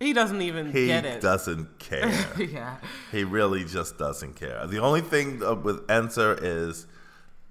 [0.00, 1.14] He doesn't even He get it.
[1.14, 2.12] He doesn't care.
[2.38, 2.76] yeah.
[3.12, 4.66] he really just doesn't care.
[4.66, 6.86] The only thing uh, with Enzo is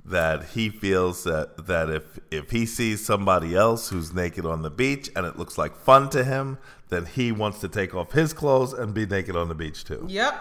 [0.06, 4.69] that he feels that that if if he sees somebody else who's naked on the
[4.69, 6.58] beach and it looks like fun to him,
[6.89, 10.06] then he wants to take off his clothes and be naked on the beach too.
[10.10, 10.36] Yep.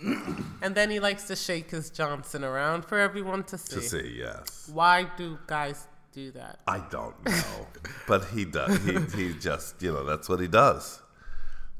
[0.62, 3.76] and then he likes to shake his Johnson around for everyone to see.
[3.76, 4.70] To see, yes.
[4.72, 6.60] Why do guys do that?
[6.66, 7.66] I don't know,
[8.06, 8.76] but he does.
[8.84, 11.00] He he just you know that's what he does.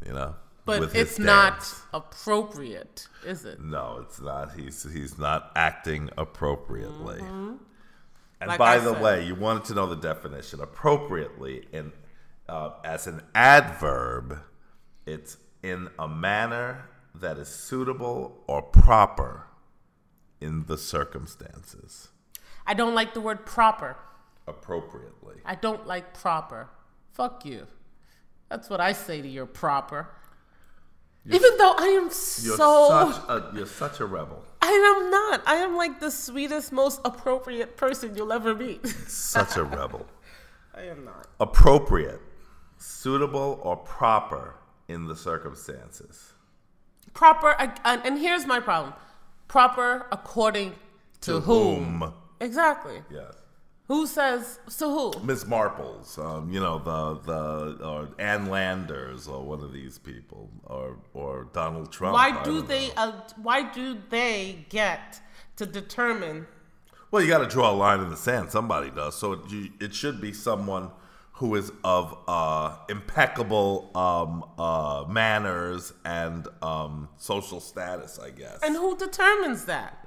[0.07, 3.61] You know, But it's not appropriate, is it?
[3.61, 4.53] No, it's not.
[4.55, 7.19] He's he's not acting appropriately.
[7.21, 7.59] And
[8.41, 8.49] Mm-hmm.
[8.51, 9.03] Like by I the said.
[9.03, 10.61] way, you wanted to know the definition.
[10.61, 11.93] Appropriately, in
[12.49, 14.39] uh, as an adverb,
[15.07, 16.89] it's in a manner
[17.21, 19.47] that is suitable or proper
[20.41, 22.09] in the circumstances.
[22.67, 23.97] I don't like the word proper.
[24.47, 25.37] Appropriately.
[25.45, 26.69] I don't like proper.
[27.13, 27.67] Fuck you.
[28.49, 30.09] That's what I say to your proper.
[31.27, 34.43] Even though I am You're so such a you're such a rebel.
[34.63, 35.43] I am not.
[35.47, 38.87] I am like the sweetest, most appropriate person you'll ever meet.
[39.07, 40.07] Such a rebel.
[40.75, 41.27] I am not.
[41.39, 42.21] Appropriate,
[42.77, 44.57] suitable or proper
[44.89, 46.33] in the circumstances.
[47.15, 47.73] Proper, and,
[48.05, 48.95] and here's my problem.
[49.49, 50.75] Proper according
[51.23, 52.13] to, whom?
[52.41, 53.03] Exactly.
[53.11, 53.35] Yes.
[53.89, 55.13] Who says so?
[55.13, 55.25] Who?
[55.25, 60.51] Miss Marples, um, you know the the or Ann Landers or one of these people
[60.65, 62.13] or or Donald Trump.
[62.13, 62.91] Why do they?
[62.99, 65.23] Uh, why do they get
[65.57, 66.47] to determine?
[67.11, 68.51] Well, you got to draw a line in the sand.
[68.51, 69.17] Somebody does.
[69.17, 70.91] So it, you, it should be someone
[71.39, 78.19] who is of uh, impeccable um, uh, manners and um, social status.
[78.19, 78.59] I guess.
[78.63, 80.05] And who determines that?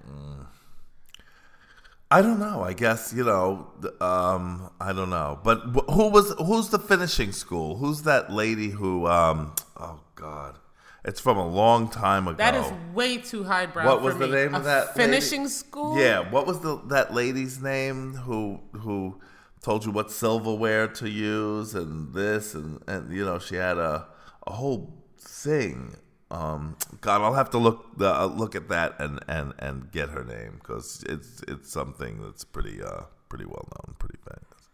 [2.14, 2.62] I don't know.
[2.62, 3.68] I guess you know.
[4.02, 5.40] Um, I don't know.
[5.44, 7.78] But who was who's the finishing school?
[7.78, 9.08] Who's that lady who?
[9.08, 10.60] Um, oh God,
[11.06, 12.36] it's from a long time ago.
[12.36, 13.86] That is way too highbrow.
[13.86, 14.34] What was the me.
[14.34, 15.00] name A of that lady?
[15.12, 15.98] finishing school?
[15.98, 16.30] Yeah.
[16.30, 19.22] What was the that lady's name who who
[19.62, 24.08] told you what silverware to use and this and and you know she had a
[24.48, 25.96] a whole thing.
[26.30, 30.24] Um, God, I'll have to look uh, look at that and and and get her
[30.24, 34.70] name because it's it's something that's pretty uh pretty well known, pretty famous.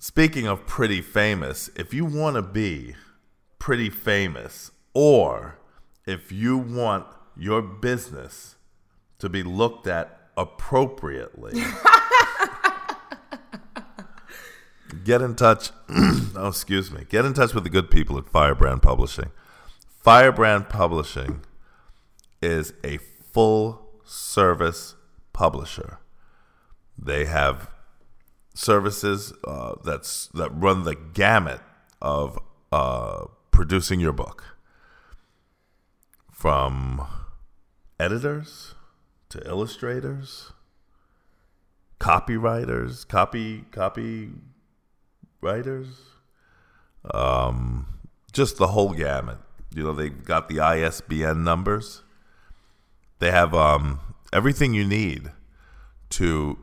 [0.00, 2.94] Speaking of pretty famous, if you want to be
[3.58, 5.58] pretty famous, or
[6.06, 8.56] if you want your business
[9.18, 11.52] to be looked at appropriately,
[15.04, 15.70] get in touch.
[15.88, 17.04] oh, excuse me.
[17.08, 19.30] Get in touch with the good people at Firebrand Publishing.
[20.02, 21.42] Firebrand Publishing
[22.42, 24.94] is a full service
[25.32, 25.98] publisher.
[26.96, 27.70] They have
[28.54, 31.60] services uh, that's that run the gamut
[32.00, 32.38] of
[32.70, 34.56] uh, producing your book,
[36.30, 37.06] from
[37.98, 38.74] editors
[39.30, 40.52] to illustrators,
[41.98, 44.30] copywriters, copy copy
[45.44, 45.86] writers,
[47.12, 48.00] um,
[48.32, 49.38] just the whole gamut.
[49.74, 52.02] You know, they've got the ISBN numbers.
[53.18, 54.00] They have um,
[54.32, 55.30] everything you need
[56.10, 56.58] to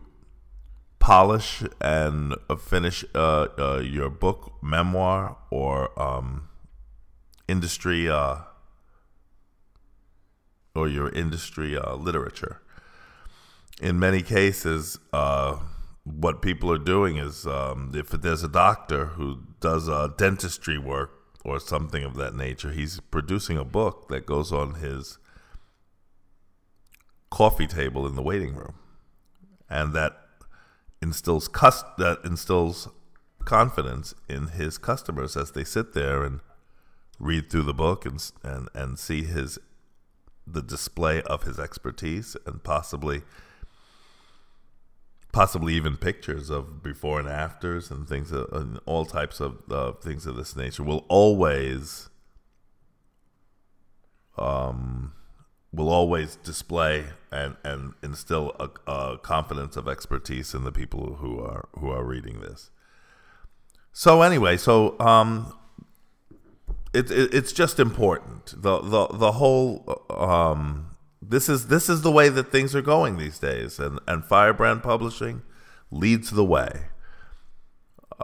[0.99, 6.47] polish and uh, finish uh, uh, your book, memoir, or um,
[7.47, 8.37] industry, uh,
[10.73, 12.61] or your industry uh, literature.
[13.81, 15.57] In many cases, uh,
[16.03, 21.11] what people are doing is um, if there's a doctor who does uh, dentistry work
[21.45, 25.17] or something of that nature, he's producing a book that goes on his
[27.29, 28.75] coffee table in the waiting room,
[29.69, 30.13] and that
[31.01, 31.47] instills
[31.97, 32.87] that instills
[33.45, 36.41] confidence in his customers as they sit there and
[37.19, 39.59] read through the book and and and see his
[40.45, 43.21] the display of his expertise and possibly
[45.31, 49.93] possibly even pictures of before and afters and things of, and all types of uh,
[49.93, 52.09] things of this nature will always
[54.37, 55.13] um
[55.73, 61.39] will always display and and instill a, a confidence of expertise in the people who
[61.39, 62.69] are who are reading this.
[63.93, 65.53] So anyway so um
[66.93, 68.61] it, it it's just important.
[68.61, 70.90] The the the whole um
[71.21, 74.81] this is this is the way that things are going these days and and firebrand
[74.81, 75.43] publishing
[75.91, 76.87] leads the way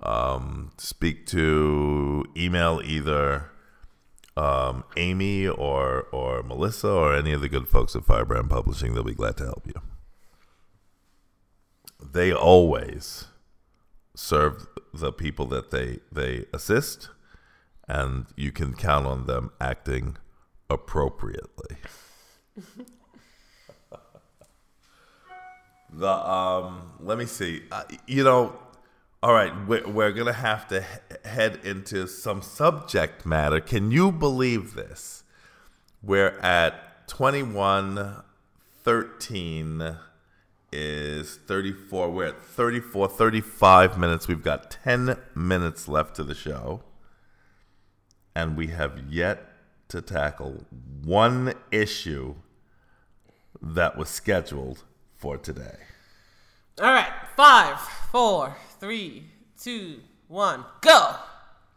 [0.00, 3.50] Um, speak to email either
[4.36, 8.94] um, Amy or or Melissa or any of the good folks at Firebrand Publishing.
[8.94, 9.74] They'll be glad to help you.
[12.00, 13.26] They always
[14.14, 17.10] serve the people that they they assist,
[17.86, 20.16] and you can count on them acting
[20.70, 21.76] appropriately.
[25.92, 27.62] the um, let me see.
[27.70, 28.58] Uh, you know,
[29.22, 33.60] all right, we're, we're gonna have to he- head into some subject matter.
[33.60, 35.24] Can you believe this?
[36.02, 38.22] We're at twenty one
[38.84, 39.96] thirteen
[40.72, 42.10] is 34.
[42.10, 44.28] We're at 34, 35 minutes.
[44.28, 46.82] We've got 10 minutes left to the show.
[48.34, 49.44] And we have yet
[49.88, 50.66] to tackle
[51.04, 52.34] one issue
[53.60, 54.84] that was scheduled
[55.16, 55.76] for today.
[56.80, 57.78] All right, five,
[58.12, 59.24] four, three,
[59.60, 61.16] two, one, go.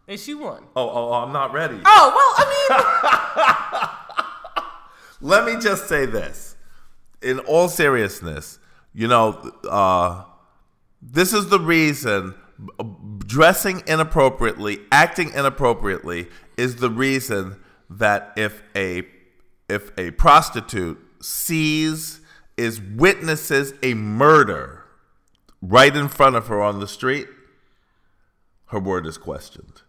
[0.07, 0.63] Issue one.
[0.75, 1.79] Oh, oh, oh I'm not ready.
[1.85, 3.89] Oh well, I
[5.19, 6.55] mean, Let me just say this.
[7.21, 8.59] In all seriousness,
[8.93, 10.23] you know, uh,
[11.01, 12.35] this is the reason
[13.25, 16.27] dressing inappropriately, acting inappropriately
[16.57, 19.03] is the reason that if a
[19.69, 22.21] if a prostitute sees
[22.57, 24.83] is witnesses a murder
[25.61, 27.27] right in front of her on the street,
[28.67, 29.81] her word is questioned.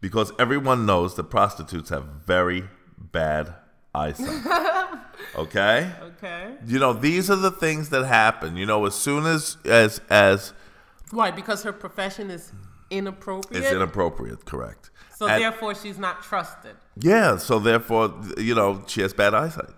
[0.00, 2.64] Because everyone knows that prostitutes have very
[2.98, 3.54] bad
[3.94, 4.44] eyesight.
[5.36, 5.90] Okay?
[6.16, 6.54] Okay.
[6.66, 8.56] You know, these are the things that happen.
[8.56, 10.52] You know, as soon as as as
[11.10, 11.30] Why?
[11.30, 12.52] Because her profession is
[12.90, 13.64] inappropriate.
[13.64, 14.90] it's inappropriate, correct.
[15.16, 16.76] so therefore, she's not trusted.
[16.96, 19.70] yeah, so therefore, you know, she has bad eyesight.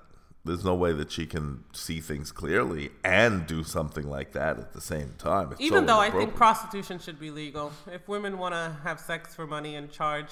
[0.44, 4.72] There's no way that she can see things clearly and do something like that at
[4.74, 5.50] the same time.
[5.50, 9.00] It's Even so though I think prostitution should be legal, if women want to have
[9.00, 10.30] sex for money and charge,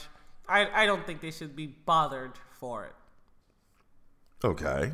[0.49, 2.95] I, I don't think they should be bothered for it.
[4.45, 4.93] Okay.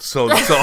[0.00, 0.54] So so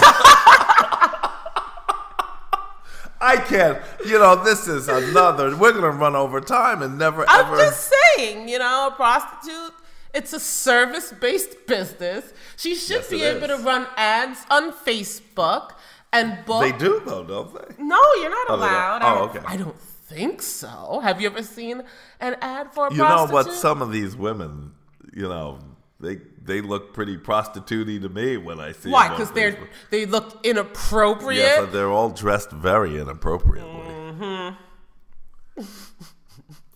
[3.23, 3.79] I can't.
[4.05, 5.55] You know, this is another.
[5.55, 7.57] We're gonna run over time and never I'm ever.
[7.57, 9.73] just saying, you know, a prostitute,
[10.13, 12.33] it's a service based business.
[12.57, 15.73] She should Yes, be able to run ads on Facebook
[16.11, 16.61] and book.
[16.63, 17.83] They do though, don't they?
[17.83, 19.01] No, you're not Oh, allowed.
[19.03, 19.39] Oh, I, okay.
[19.45, 20.99] I don't think so.
[21.03, 21.83] Have you ever seen
[22.19, 23.51] an ad for a You know what?
[23.53, 24.73] Some of these women,
[25.15, 25.59] you know,
[26.01, 28.89] they they look pretty prostitutey to me when I see.
[28.89, 29.09] Why?
[29.09, 29.57] Because they're
[29.89, 31.41] they look inappropriate.
[31.41, 33.71] Yes, and they're all dressed very inappropriately.
[33.71, 35.63] Mm-hmm.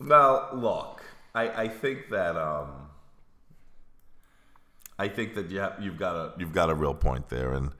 [0.07, 1.03] now, look,
[1.33, 2.89] I, I think that um,
[4.97, 7.71] I think that you have, you've got a you've got a real point there, and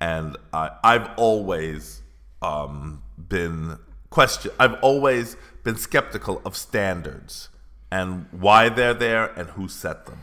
[0.00, 2.02] and I, I've always
[2.42, 3.78] um, been
[4.10, 4.50] question.
[4.58, 7.48] I've always been skeptical of standards
[7.90, 10.18] and why they're there and who set them.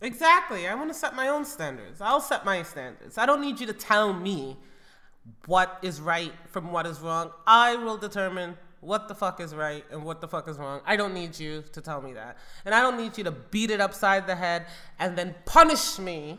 [0.00, 0.68] Exactly.
[0.68, 2.00] I want to set my own standards.
[2.00, 3.18] I'll set my standards.
[3.18, 4.56] I don't need you to tell me
[5.46, 7.32] what is right from what is wrong.
[7.46, 10.80] I will determine what the fuck is right and what the fuck is wrong.
[10.86, 12.38] I don't need you to tell me that.
[12.64, 14.66] And I don't need you to beat it upside the head
[14.98, 16.38] and then punish me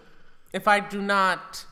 [0.54, 1.66] if I do not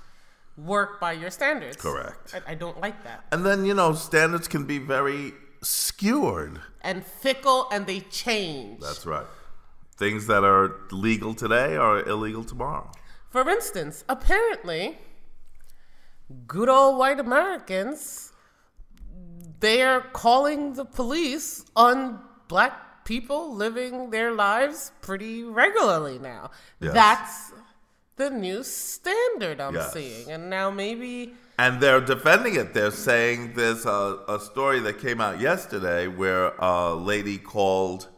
[0.58, 1.78] work by your standards.
[1.78, 2.36] Correct.
[2.48, 3.24] I, I don't like that.
[3.32, 6.60] And then you know standards can be very skewered.
[6.82, 8.82] And fickle and they change.
[8.82, 9.26] That's right.
[9.98, 12.92] Things that are legal today are illegal tomorrow.
[13.30, 14.98] For instance, apparently,
[16.46, 18.32] good old white Americans,
[19.60, 26.52] they are calling the police on black people living their lives pretty regularly now.
[26.80, 26.94] Yes.
[26.94, 27.52] That's
[28.18, 29.94] the new standard I'm Yes.
[29.94, 30.32] seeing.
[30.32, 32.74] And now maybe And they're defending it.
[32.76, 38.10] They're saying there's a, a story that came out yesterday where a lady called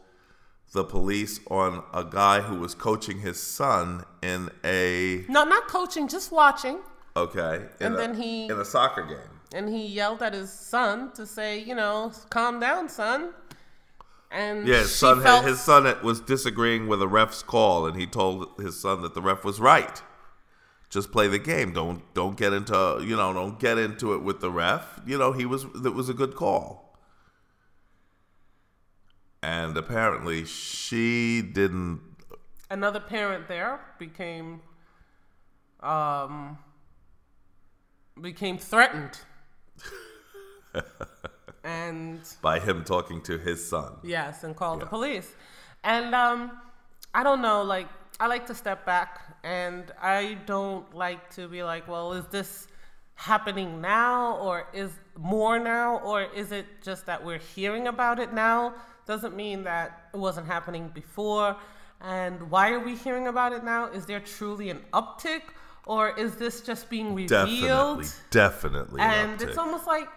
[0.72, 6.06] the police on a guy who was coaching his son in a no, not coaching,
[6.08, 6.78] just watching.
[7.16, 9.40] okay in And a- then he- in a soccer game.
[9.52, 13.30] And he yelled at his son to say, you know, calm down, son.
[14.30, 18.06] And Yeah, his son felt- his son was disagreeing with a ref's call, and he
[18.06, 20.00] told his son that the ref was right.
[20.88, 21.72] Just play the game.
[21.72, 25.00] Don't don't get into you know don't get into it with the ref.
[25.04, 26.89] You know he was it was a good call.
[29.42, 32.00] And apparently she didn't.
[32.70, 34.60] another parent there became
[35.80, 36.58] um
[38.20, 39.18] became threatened
[41.64, 43.94] and by him talking to his son.
[44.02, 45.34] Yes, and call the police.
[45.84, 46.52] And um,
[47.14, 47.88] I don't know, like,
[48.18, 52.68] I like to step back and I don't like to be like, well, is this
[53.14, 58.32] happening now or is more now or is it just that we're hearing about it
[58.32, 58.74] now?
[59.06, 61.56] Doesn't mean that it wasn't happening before.
[62.00, 63.86] And why are we hearing about it now?
[63.86, 65.42] Is there truly an uptick
[65.86, 68.04] or is this just being revealed?
[68.30, 69.00] Definitely, definitely.
[69.00, 70.08] an and it's almost like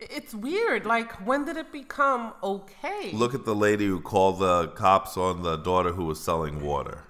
[0.00, 0.86] it's weird.
[0.86, 3.10] Like, when did it become okay?
[3.12, 7.04] Look at the lady who called the cops on the daughter who was selling water.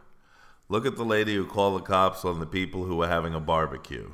[0.68, 3.41] Look at the lady who called the cops on the people who were having a
[3.41, 4.12] barbecue.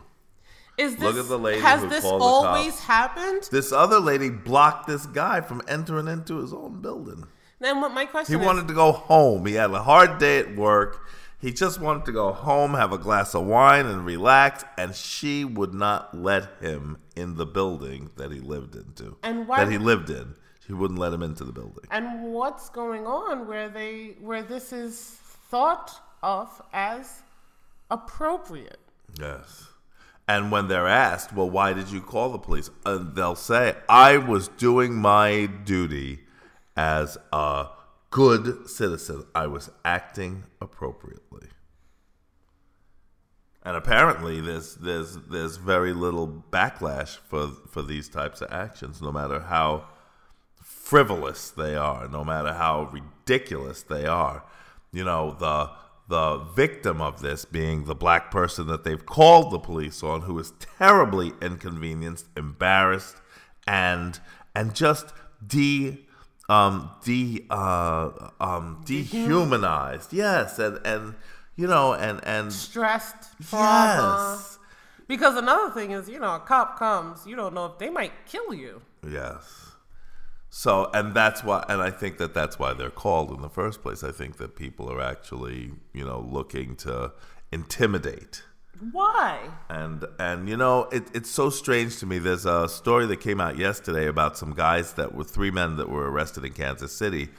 [0.77, 2.85] Is this, look at the lady has who this called the always cops.
[2.85, 3.49] happened?
[3.53, 7.27] This other lady blocked this guy from entering into his own building.
[7.61, 9.47] Then what my He question is, wanted to go home.
[9.47, 11.07] He had a hard day at work.
[11.41, 14.65] He just wanted to go home, have a glass of wine, and relax.
[14.77, 19.17] And she would not let him in the building that he lived into.
[19.23, 20.35] And why- that he lived in.
[20.67, 21.85] She wouldn't let him into the building.
[21.91, 24.99] and what's going on where they where this is
[25.51, 27.21] thought of as
[27.91, 28.81] appropriate?
[29.21, 29.69] Yes.
[30.27, 32.71] And when they're asked, well, why did you call the police?
[32.87, 36.21] And they'll say, I was doing my duty
[36.77, 37.69] as a
[38.11, 39.25] good citizen.
[39.35, 41.49] I was acting appropriately.
[43.67, 49.11] And apparently there's there's there's very little backlash for for these types of actions, no
[49.11, 49.87] matter how
[50.63, 54.45] frivolous they are, no matter how ridiculous they are.
[54.93, 55.71] You know, the
[56.09, 60.39] the victim of this being the black person that they've called the police on, who
[60.39, 63.17] is terribly inconvenienced, embarrassed,
[63.67, 64.21] and
[64.55, 65.13] and just
[65.47, 66.07] de
[66.49, 70.13] um de uh um dehumanized.
[70.13, 71.15] Yes, and and
[71.57, 74.59] you know and and Stressed, yes.
[75.07, 78.13] Because another thing is, you know, a cop comes, you don't know if they might
[78.27, 78.81] kill you.
[79.07, 79.74] Yes.
[80.57, 83.83] So, and that's why, and I think that that's why they're called in the first
[83.83, 84.05] place.
[84.05, 87.11] I think that people are actually, you know, looking to
[87.51, 88.45] intimidate.
[88.93, 89.51] Why?
[89.69, 92.19] And and you know, it, it's so strange to me.
[92.21, 95.89] There's a story that came out yesterday about some guys that were three men that
[95.89, 97.31] were arrested in Kansas City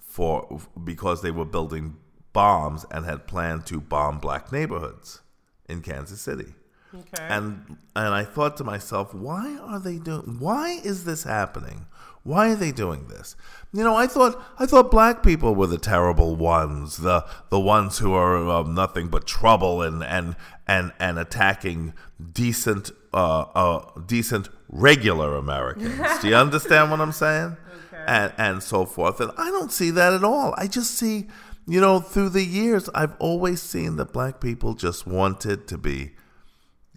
[0.00, 1.96] for because they were building
[2.32, 5.20] bombs and had planned to bomb black neighborhoods
[5.68, 6.56] in Kansas City.
[6.92, 7.26] Okay.
[7.28, 10.40] And and I thought to myself, why are they doing?
[10.40, 11.86] Why is this happening?
[12.26, 13.36] Why are they doing this?
[13.72, 17.98] You know, I thought I thought black people were the terrible ones, the the ones
[17.98, 20.34] who are uh, nothing but trouble and and
[20.66, 21.94] and and attacking
[22.32, 26.00] decent uh, uh decent regular Americans.
[26.20, 27.56] Do you understand what I'm saying?
[27.92, 28.04] Okay.
[28.08, 29.20] And and so forth.
[29.20, 30.54] And I don't see that at all.
[30.58, 31.28] I just see,
[31.68, 36.12] you know, through the years, I've always seen that black people just wanted to be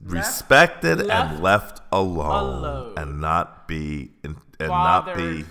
[0.03, 2.93] respected left and left alone, alone.
[2.97, 5.45] and not be in, and not be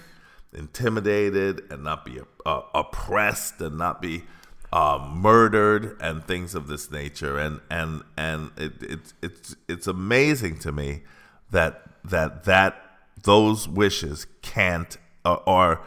[0.52, 4.24] intimidated and not be uh, oppressed and not be
[4.72, 10.59] uh, murdered and things of this nature and and and it, it's it's it's amazing
[10.59, 11.02] to me
[11.50, 15.80] that that that those wishes can't uh, or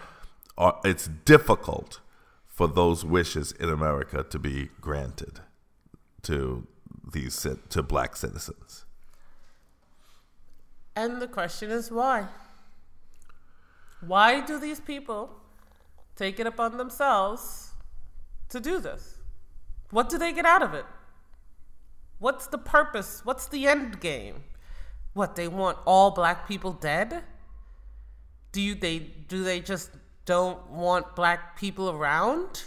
[0.58, 2.00] or it's difficult
[2.48, 5.40] for those wishes in America to be granted
[6.24, 6.68] to
[7.12, 8.86] these to black citizens.
[10.96, 12.28] And the question is why?
[14.06, 15.30] Why do these people
[16.16, 17.72] take it upon themselves
[18.50, 19.18] to do this?
[19.92, 20.86] What do they get out of it?
[22.20, 23.22] What's the purpose?
[23.24, 24.44] What's the end game?
[25.14, 27.24] What they want all black people dead?
[28.52, 29.92] Do you they do they just
[30.26, 32.64] don't want black people around?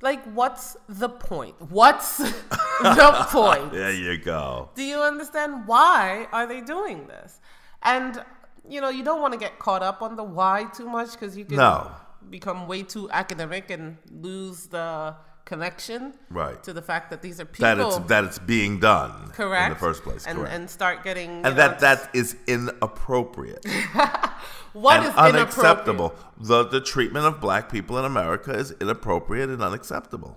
[0.00, 1.54] Like what's the point?
[1.70, 2.16] What's
[2.80, 3.72] the point?
[3.72, 4.70] There you go.
[4.74, 7.40] Do you understand why are they doing this?
[7.82, 8.22] And
[8.68, 11.36] you know, you don't want to get caught up on the why too much because
[11.36, 11.90] you can No.
[12.30, 15.14] become way too academic and lose the
[15.44, 16.60] connection Right.
[16.64, 19.72] to the fact that these are people That it's that it's being done correct in
[19.74, 20.26] the first place.
[20.26, 20.54] and correct.
[20.54, 23.64] and start getting and know, that that is inappropriate
[24.72, 26.06] what is unacceptable.
[26.06, 26.48] inappropriate?
[26.48, 30.36] The the treatment of black people in America is inappropriate and unacceptable,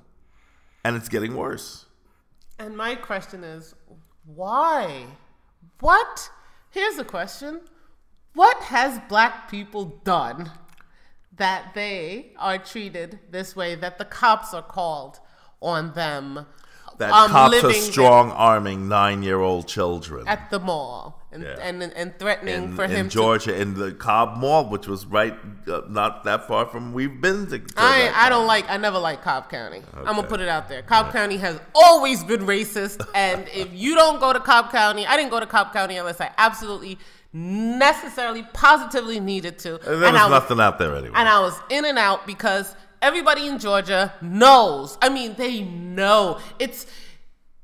[0.84, 1.86] and it's getting worse.
[2.59, 3.73] And my question is,
[4.25, 5.05] why?
[5.80, 6.30] What?
[6.69, 7.61] Here's the question.
[8.39, 10.49] What has black people done
[11.35, 15.19] that they are treated this way, that the cops are called
[15.61, 16.45] on them?
[16.99, 21.57] That um, cops are strong arming nine year old children At the mall and, Yeah.
[21.61, 25.35] and, and threatening in, for in him Georgia in the Cobb Mall, which was right
[25.67, 27.61] uh, not that far from we've been to.
[27.75, 29.81] I, I don't like, I never liked Cobb County.
[29.97, 30.81] I'm gonna put it out there.
[30.81, 33.05] Cobb County has always been racist.
[33.13, 36.21] and if you don't go to Cobb County, I didn't go to Cobb County unless
[36.21, 36.99] I absolutely
[37.34, 39.75] necessarily, positively needed to.
[39.75, 41.13] And there was I was, nothing out there anyway.
[41.15, 44.97] and I was in and out because everybody in Georgia knows.
[45.01, 46.86] I mean, they know it's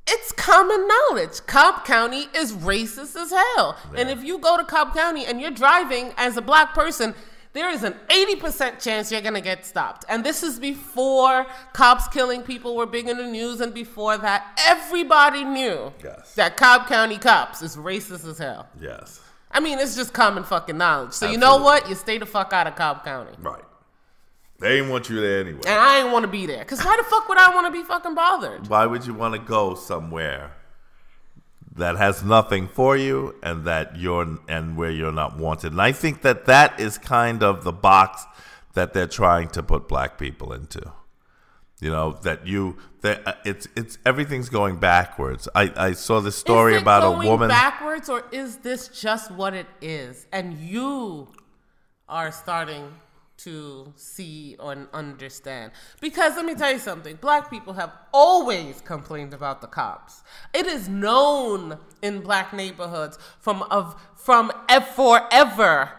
[0.07, 1.43] it's common knowledge.
[1.47, 3.75] Cobb County is racist as hell.
[3.95, 7.15] And if you go to Cobb County and you're driving as a black person,
[7.53, 10.05] there is an 80% chance you're gonna get stopped.
[10.07, 14.45] And this is before cops killing people were big in the news, and before that,
[14.67, 16.35] everybody knew Yes.
[16.35, 18.67] that Cobb County cops is racist as hell.
[18.79, 19.21] yes.
[19.55, 21.13] I mean, it's just common fucking knowledge.
[21.13, 21.87] So you know what?
[21.87, 23.31] You stay the fuck out of Cobb County.
[23.39, 23.63] Right.
[24.59, 25.61] They didn't want you there anyway.
[25.65, 26.59] And I ain't want to be there.
[26.59, 28.67] Because why the fuck would I want to be fucking bothered?
[28.67, 30.51] Why would you want to go somewhere
[31.77, 35.71] that has nothing for you and that you're and where you're not wanted?
[35.71, 38.25] And I think that that is kind of the box
[38.73, 40.91] that they're trying to put black people into.
[41.81, 45.49] You know that you that uh, it's it's everything's going backwards.
[45.53, 47.49] I I saw this story is it about going a woman.
[47.49, 51.27] backwards, or is this just what it is, and you
[52.07, 52.93] are starting
[53.39, 55.73] to see and understand?
[55.99, 60.23] Because let me tell you something: black people have always complained about the cops.
[60.53, 65.91] It is known in black neighborhoods from of from ev- forever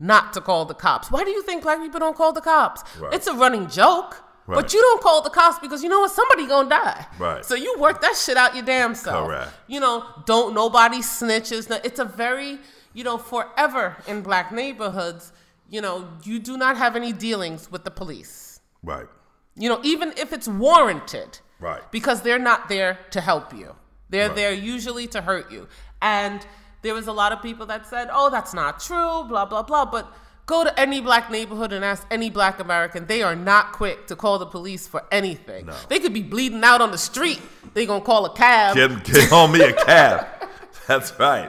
[0.00, 1.12] not to call the cops.
[1.12, 2.82] Why do you think black people don't call the cops?
[2.98, 3.14] Right.
[3.14, 4.16] It's a running joke.
[4.46, 4.56] Right.
[4.56, 6.10] But you don't call the cops because you know what?
[6.10, 7.06] Somebody gonna die.
[7.18, 7.44] Right.
[7.44, 9.26] So you work that shit out your damn self.
[9.28, 9.50] Correct.
[9.68, 11.70] You know, don't nobody snitches.
[11.84, 12.58] It's a very,
[12.92, 15.32] you know, forever in black neighborhoods,
[15.70, 18.60] you know, you do not have any dealings with the police.
[18.82, 19.06] right.
[19.54, 21.38] You know, even if it's warranted.
[21.60, 21.82] Right.
[21.92, 23.76] Because they're not there to help you.
[24.08, 24.36] They're Right.
[24.36, 25.68] there usually to hurt you.
[26.00, 26.44] And
[26.80, 29.84] there was a lot of people that said, "Oh, that's not true," blah blah blah,
[29.84, 30.12] but
[30.46, 33.06] Go to any black neighborhood and ask any black American.
[33.06, 35.66] They are not quick to call the police for anything.
[35.66, 35.76] No.
[35.88, 37.40] They could be bleeding out on the street.
[37.74, 38.74] They gonna call a cab.
[38.74, 40.26] Get, get on me a cab.
[40.88, 41.48] That's right.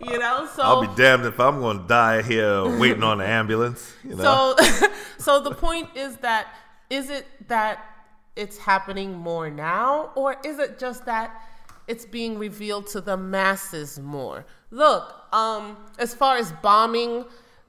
[0.00, 3.26] You know, so I'll be damned if I'm going to die here waiting on the
[3.26, 3.94] ambulance.
[4.02, 4.56] You know?
[4.58, 6.48] So, so the point is that
[6.90, 7.84] is it that
[8.34, 11.42] it's happening more now, or is it just that
[11.86, 14.44] it's being revealed to the masses more?
[14.70, 17.24] Look, um, as far as bombing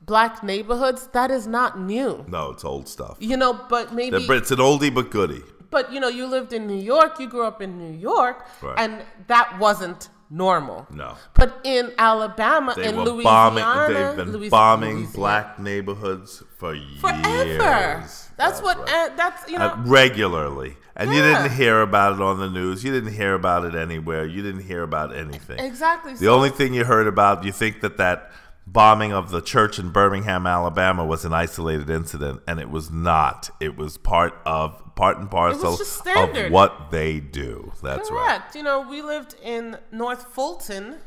[0.05, 2.25] black neighborhoods, that is not new.
[2.27, 3.17] no, it's old stuff.
[3.19, 5.43] You know, but maybe It's an oldie but goodie.
[5.69, 8.75] but you know, you lived in New York, you grew up in New York, Right.
[8.77, 10.87] and that wasn't normal.
[10.89, 11.15] No.
[11.35, 13.93] But in Alabama, They in were Louisiana, bombing.
[13.93, 15.17] They've been Louis- bombing Louisiana.
[15.17, 17.45] black neighborhoods for forever.
[17.45, 18.29] years.
[18.35, 18.77] That's, what.
[18.79, 19.11] right.
[19.11, 19.69] uh, that's you know.
[19.69, 22.83] Uh, regularly, and you didn't hear about it on the news.
[22.83, 24.25] You didn't hear about it anywhere.
[24.25, 25.59] You didn't hear about anything.
[25.59, 26.13] exactly.
[26.15, 28.31] The only thing you heard about, you think that that
[28.65, 33.49] bombing of the church in Birmingham, Alabama, was an isolated incident, and it was not.
[33.59, 37.73] It was part of part and parcel of what they do.
[37.81, 38.39] That's right.
[38.39, 38.55] Correct.
[38.55, 40.97] You know, we lived in North Fulton,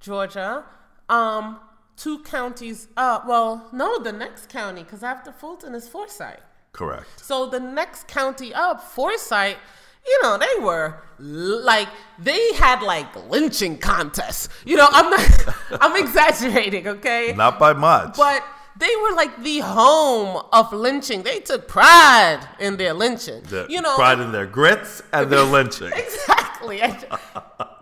[0.00, 0.64] Georgia.
[1.08, 1.60] Um,
[1.96, 2.88] two counties.
[2.96, 6.40] Uh, well, no, the next county, because after Fulton is Forsyth.
[6.72, 7.20] Correct.
[7.20, 9.56] So the next county up, Forsyth,
[10.06, 11.88] you know, they were like
[12.18, 14.48] they had like lynching contests.
[14.64, 17.32] You know, I'm not, I'm exaggerating, okay?
[17.36, 18.16] Not by much.
[18.16, 18.42] But
[18.78, 21.22] they were like the home of lynching.
[21.22, 23.42] They took pride in their lynching.
[23.42, 25.92] The you know, pride in their grits and their lynching.
[25.94, 26.80] Exactly.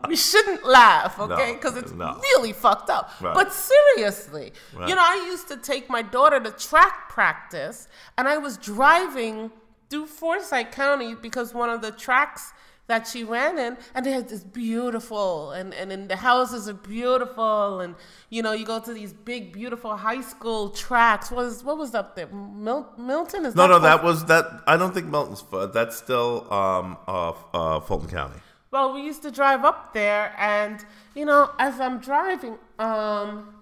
[0.09, 1.49] We shouldn't laugh, okay?
[1.51, 2.15] No, Because it's no.
[2.23, 3.11] really fucked up.
[3.21, 3.35] Right.
[3.35, 4.89] But seriously, Right.
[4.89, 9.51] you know, I used to take my daughter to track practice, and I was driving
[9.91, 12.53] through Forsyth County because one of the tracks
[12.89, 16.75] that she ran in, and they had this beautiful, and, and, and the houses are
[16.75, 17.95] beautiful, and
[18.31, 21.31] you know, you go to these big, beautiful high school tracks.
[21.31, 22.27] What was what was up there?
[22.29, 24.63] Mil- Milton is No, no, that was that.
[24.67, 25.45] I don't think Milton's.
[25.73, 28.41] That's still um, uh, uh, Fulton County.
[28.71, 30.83] Well, we used to drive up there, and
[31.15, 33.55] you know, as I'm driving, um,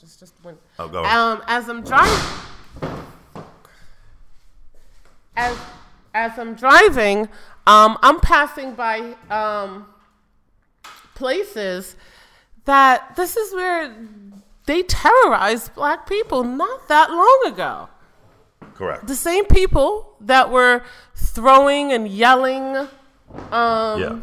[0.00, 0.58] just just went.
[0.80, 1.04] Oh, go.
[1.04, 2.40] Um, as I'm driving,
[5.40, 5.56] as
[6.12, 7.28] as I'm driving,
[7.66, 9.86] um, I'm passing by um
[11.14, 11.96] places
[12.64, 13.94] that this is where
[14.66, 17.88] they terrorized black people not that long ago
[18.74, 19.06] Correct.
[19.06, 20.82] the same people that were
[21.14, 22.76] throwing and yelling
[23.52, 24.18] um, Yeah.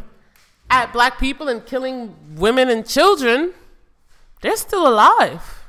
[0.70, 3.54] at black people and killing women and children,
[4.42, 5.64] they're still alive.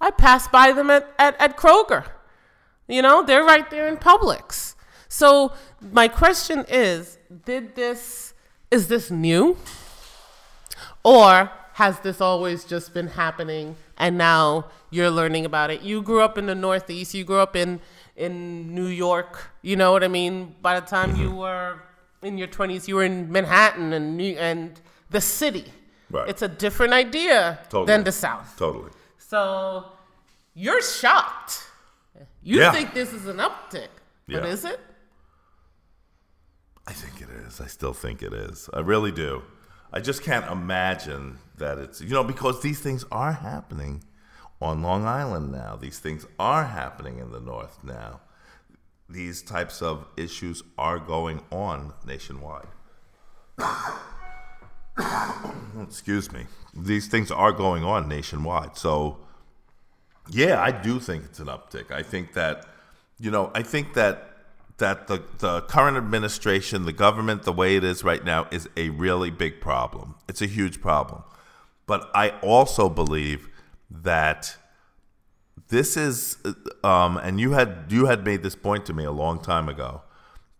[0.00, 2.04] I passed by them at, at, at Kroger.
[2.88, 4.74] You know, they're right there in Publix.
[5.08, 8.34] So my question is, did this
[8.70, 9.56] is this new?
[11.04, 15.82] Or has this always just been happening and now you're learning about it?
[15.82, 17.80] You grew up in the Northeast, you grew up in
[18.16, 20.54] in New York, you know what I mean?
[20.60, 21.78] By the time you were
[22.22, 24.80] in your 20s, you were in Manhattan and New, and
[25.10, 25.64] the city.
[26.10, 26.28] Right.
[26.28, 27.86] It's a different idea Totally.
[27.86, 28.54] than the South.
[28.58, 28.90] Totally.
[29.18, 29.86] So
[30.54, 31.66] you're shocked.
[32.42, 32.72] You Yeah.
[32.72, 33.88] think this is an uptick,
[34.26, 34.46] but Yeah.
[34.46, 34.80] is it?
[36.86, 37.60] I think it is.
[37.60, 38.68] I still think it is.
[38.74, 39.42] I really do.
[39.92, 44.02] I just can't imagine that it's, you know, because these things are happening
[44.60, 45.76] on Long Island now.
[45.76, 48.20] These things are happening in the North now.
[49.08, 52.68] These types of issues are going on nationwide.
[55.80, 56.46] Excuse me.
[56.74, 58.76] These things are going on nationwide.
[58.76, 59.18] So,
[60.30, 61.90] yeah, I do think it's an uptick.
[61.90, 62.66] I think that,
[63.18, 64.28] you know, I think that
[64.78, 68.90] that the the current administration, the government, the way it is right now, is a
[68.90, 70.14] really big problem.
[70.28, 71.22] It's a huge problem.
[71.86, 73.48] But I also believe
[73.90, 74.56] that
[75.68, 76.38] this is,
[76.84, 80.02] um, and you had you had made this point to me a long time ago,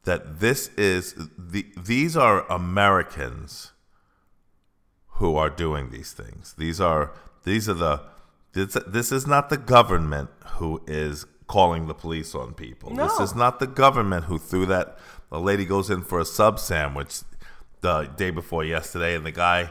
[0.04, 3.72] that this is the these are Americans
[5.16, 6.54] who are doing these things.
[6.58, 7.12] These are
[7.44, 8.00] these are the
[8.52, 12.90] this, this is not the government who is calling the police on people.
[12.94, 13.06] No.
[13.08, 14.98] This is not the government who threw that
[15.30, 17.20] a lady goes in for a sub sandwich
[17.80, 19.70] the day before yesterday and the guy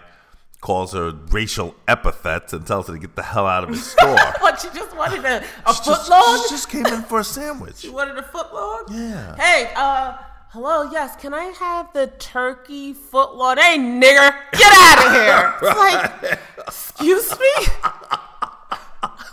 [0.60, 4.16] calls her racial epithets and tells her to get the hell out of his store.
[4.40, 6.44] What she just wanted a, a She foot just, long?
[6.44, 7.76] she just came in for a sandwich.
[7.80, 8.86] She wanted a foot long?
[8.92, 9.36] Yeah.
[9.38, 10.18] Hey, uh,
[10.50, 13.58] hello, yes, can I have the turkey foot long?
[13.58, 15.54] Hey, nigger, get out of here.
[15.64, 17.66] It's like, excuse me?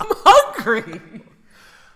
[0.01, 1.01] I'm hungry.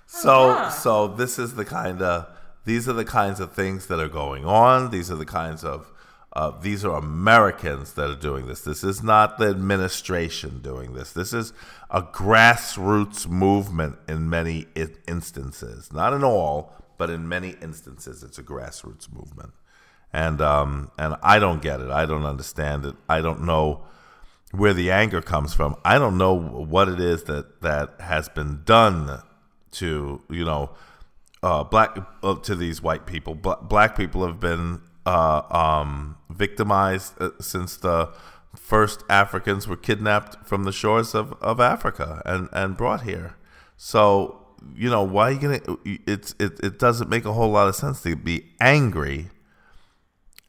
[0.07, 0.69] So Yeah.
[0.69, 2.27] so this is the kind of
[2.67, 4.91] these are the kinds of things that are going on.
[4.91, 5.91] These are the kinds of
[6.35, 8.61] uh, these are Americans that are doing this.
[8.61, 11.13] This is not the administration doing this.
[11.13, 11.55] This is
[11.91, 15.91] a grassroots movement in many I- instances.
[15.93, 19.53] Not in all, but in many instances, it's a grassroots movement.
[20.13, 21.91] And um, and I don't get it.
[21.91, 22.97] I don't understand it.
[23.09, 23.83] I don't know
[24.53, 25.77] where the anger comes from.
[25.85, 29.23] I don't know what it is that that has been done
[29.73, 30.71] to you know
[31.43, 33.35] uh, black uh, to these white people.
[33.35, 38.13] Bla- black people have been uh, um, victimized uh, since the
[38.55, 43.37] first Africans were kidnapped from the shores of, of Africa and, and brought here.
[43.77, 44.47] So
[44.77, 45.61] you know why are you gonna?
[45.85, 49.31] It's it, it doesn't make a whole lot of sense to be angry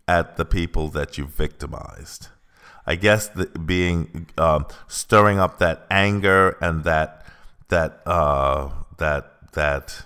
[0.08, 2.28] at the people that you victimized.
[2.86, 7.26] I guess the, being um, stirring up that anger and that
[7.70, 10.06] that uh, that that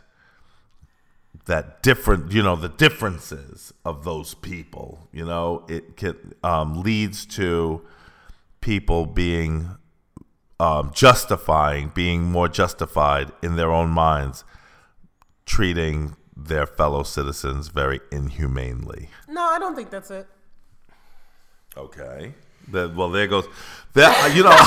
[1.46, 7.26] that different you know the differences of those people you know it can um, leads
[7.26, 7.82] to
[8.62, 9.70] people being
[10.60, 14.44] um, justifying being more justified in their own minds
[15.46, 20.28] treating their fellow citizens very inhumanely No, I don't think that's it.
[21.76, 22.34] Okay.
[22.72, 23.46] That well, there goes.
[23.94, 24.50] That you know,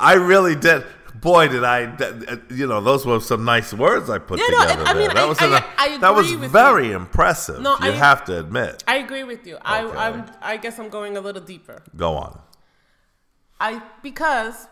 [0.00, 0.84] I really did.
[1.14, 1.84] Boy, did I!
[1.84, 4.80] Uh, you know, those were some nice words I put no, together.
[4.80, 5.02] and I there.
[5.06, 7.60] mean, that I- was I- I that was very impressive.
[7.60, 8.84] No, you I- have to admit.
[8.86, 9.56] I agree with you.
[9.62, 11.82] I, I'm, I guess I'm going a little deeper.
[11.96, 12.38] Go on.
[13.58, 14.66] I because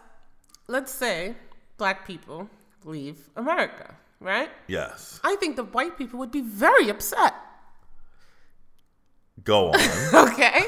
[0.67, 1.35] let's say
[1.79, 2.51] black people
[2.85, 4.51] leave America, right?
[4.67, 5.21] Yes.
[5.25, 7.35] I think the white people would be very upset.
[9.45, 9.79] Go on.
[10.33, 10.65] Okay?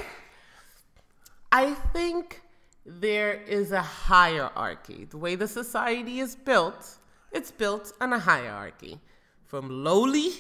[1.55, 2.40] I think
[2.84, 5.07] there is a hierarchy.
[5.09, 6.98] The way the society is built,
[7.30, 8.98] it's built on a hierarchy
[9.44, 10.30] from lowly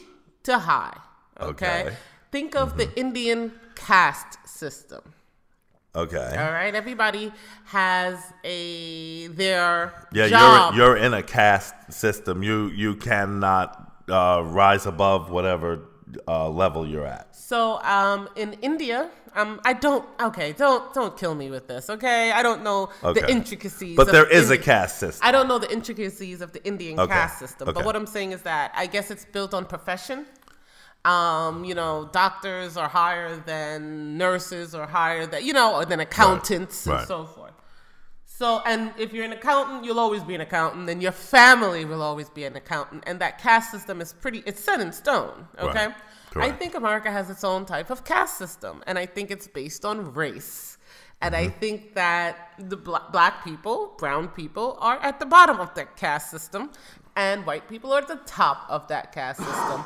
[0.42, 0.98] to high.
[1.40, 1.82] Okay?
[1.82, 1.96] Okay.
[2.32, 5.02] Think of the Indian caste system.
[5.94, 6.34] Okay.
[6.36, 7.30] All right, everybody
[7.66, 10.74] has a their Yeah, job.
[10.74, 12.42] you're you're in a caste system.
[12.42, 13.68] You you cannot
[14.08, 15.78] uh, rise above whatever
[16.26, 17.34] uh, level you're at.
[17.34, 20.06] So, um, in India, um, I don't.
[20.20, 21.90] Okay, don't don't kill me with this.
[21.90, 23.96] Okay, I don't know the intricacies.
[23.96, 25.26] But there is a caste system.
[25.26, 27.66] I don't know the intricacies of the Indian Okay, caste system.
[27.72, 30.26] But what I'm saying is that I guess it's built on profession.
[31.04, 36.00] Um, you know, doctors are higher than nurses, or higher than you know, or than
[36.00, 37.06] accountants and right.
[37.06, 37.43] so forth.
[38.36, 42.02] So, and if you're an accountant, you'll always be an accountant, and your family will
[42.02, 45.94] always be an accountant, and that caste system is pretty, it's set in stone, okay?
[46.34, 46.52] Right.
[46.52, 49.84] I think America has its own type of caste system, and I think it's based
[49.84, 50.78] on race.
[51.22, 51.60] And I mm-hmm.
[51.60, 56.28] think that the bla- black people, brown people, are at the bottom of that caste
[56.32, 56.72] system,
[57.14, 59.84] and white people are at the top of that caste system.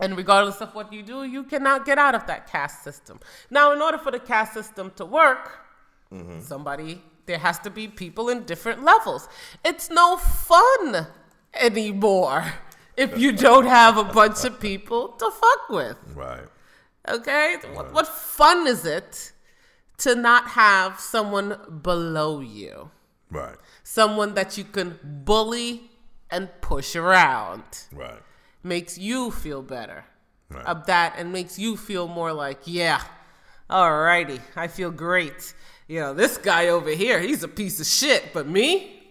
[0.00, 3.20] And regardless of what you do, you cannot get out of that caste system.
[3.48, 5.60] Now, in order for the caste system to work,
[6.12, 6.40] mm-hmm.
[6.40, 9.28] somebody, there has to be people in different levels.
[9.64, 11.06] It's no fun
[11.54, 12.44] anymore
[12.96, 15.96] if you don't have a bunch of people to fuck with.
[16.14, 16.46] Right.
[17.08, 17.56] Okay?
[17.72, 19.32] What, what fun is it
[19.98, 22.90] to not have someone below you,
[23.30, 23.56] Right.
[23.82, 25.90] someone that you can bully
[26.30, 27.62] and push around.
[27.92, 28.20] Right.
[28.62, 30.04] Makes you feel better
[30.50, 30.66] Right.
[30.66, 33.02] of that and makes you feel more like, yeah,
[33.68, 35.54] alrighty, I feel great.
[35.90, 39.02] You know, this guy over here, he's a piece of shit, but me,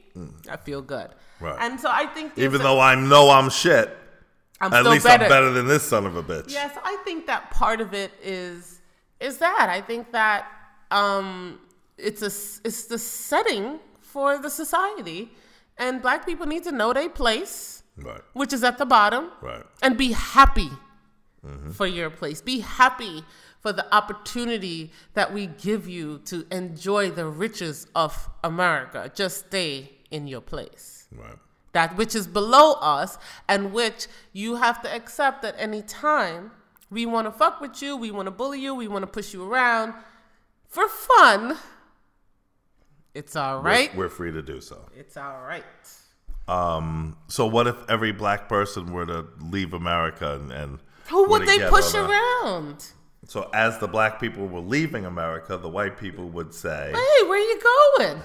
[0.49, 1.09] I feel good.
[1.41, 1.57] Right.
[1.59, 3.89] And so I think Even though I know I'm shit,
[4.61, 5.25] I'm at least better.
[5.25, 6.53] I'm better than this son of a bitch.
[6.53, 8.79] Yes, I think that part of it is
[9.19, 10.47] is that I think that
[10.89, 11.59] um,
[11.97, 12.31] it's a
[12.65, 15.33] it's the setting for the society,
[15.77, 18.21] and black people need to know their place, Right.
[18.31, 19.65] which is at the bottom, Right.
[19.81, 20.71] and be happy
[21.73, 22.41] for your place.
[22.41, 23.23] Be happy
[23.61, 29.11] for the opportunity that we give you to enjoy the riches of America.
[29.13, 31.35] Just stay in your place Right.
[31.73, 36.51] that which is below us and which you have to accept at any time.
[36.89, 39.33] We want to fuck with you, we want to bully you, we want to push
[39.33, 39.93] you around
[40.67, 41.57] for fun.
[43.13, 43.89] It's all right.
[43.95, 44.87] We're- We're, free to do so.
[44.95, 45.63] It's all right.
[46.47, 50.79] Um, so what if every black person were to leave America and, and
[51.09, 52.87] Who would they push around?
[53.29, 57.37] So as the black people were leaving America, the white people would say, Hey, where
[57.37, 58.17] are you going?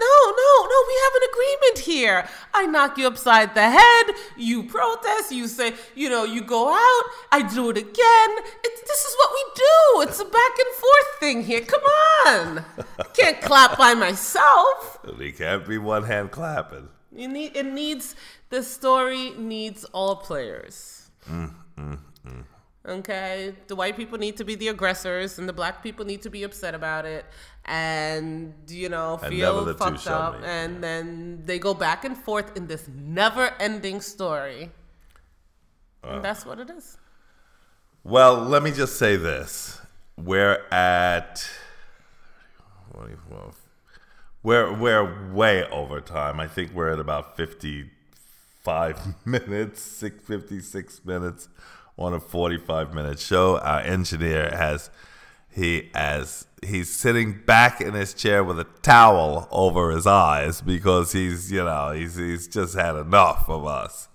[0.00, 2.28] No, no, no, we have an agreement here.
[2.52, 4.06] I knock you upside the head,
[4.36, 8.30] you protest, you say, you know, you go out, I do it again.
[8.64, 10.10] It's, this is what we do.
[10.10, 11.60] It's a back and forth thing here.
[11.60, 11.82] Come
[12.26, 12.64] on.
[12.98, 14.98] I can't clap by myself.
[15.16, 18.16] "They can't be one hand clapping." You need it needs
[18.50, 21.08] the story needs all players.
[21.30, 21.98] Mm, mm,
[22.86, 26.28] Okay, the white people need to be the aggressors, and the black people need to
[26.28, 27.24] be upset about it,
[27.64, 32.14] and you know feel never the two fucked up, and then they go back and
[32.14, 34.70] forth in this never-ending story,
[36.02, 36.08] uh.
[36.08, 36.98] and that's what it is.
[38.02, 39.80] Well, let me just say this:
[40.18, 41.48] we're at
[44.42, 46.38] we're we're way over time.
[46.38, 51.48] I think we're at about fifty-five minutes, six fifty-six minutes
[51.98, 53.58] on a forty-five minute show.
[53.58, 54.90] Our engineer has
[55.50, 61.12] he as he's sitting back in his chair with a towel over his eyes because
[61.12, 64.08] he's you know he's he's just had enough of us.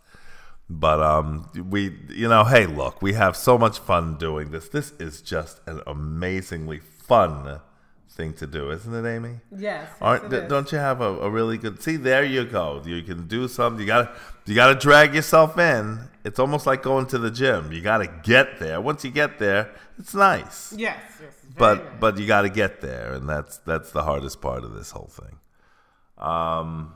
[0.72, 4.70] But um, we, you know, hey, look, we have so much fun doing this.
[4.70, 7.60] This is just an amazingly fun
[8.10, 9.40] thing to do, isn't it, Amy?
[9.56, 9.90] Yes.
[10.02, 11.82] Aren't don't you have a, a really good?
[11.82, 12.82] See, there you go.
[12.86, 13.80] You can do something.
[13.82, 14.12] You got to
[14.52, 16.00] you got to drag yourself in.
[16.24, 17.72] It's almost like going to the gym.
[17.72, 18.82] You got to get there.
[18.82, 20.74] Once you get there, it's nice.
[20.76, 21.02] Yes.
[21.22, 21.34] Yes.
[21.58, 21.94] But nice.
[22.00, 25.10] but you got to get there, and that's that's the hardest part of this whole
[25.12, 25.38] thing.
[26.18, 26.94] Um,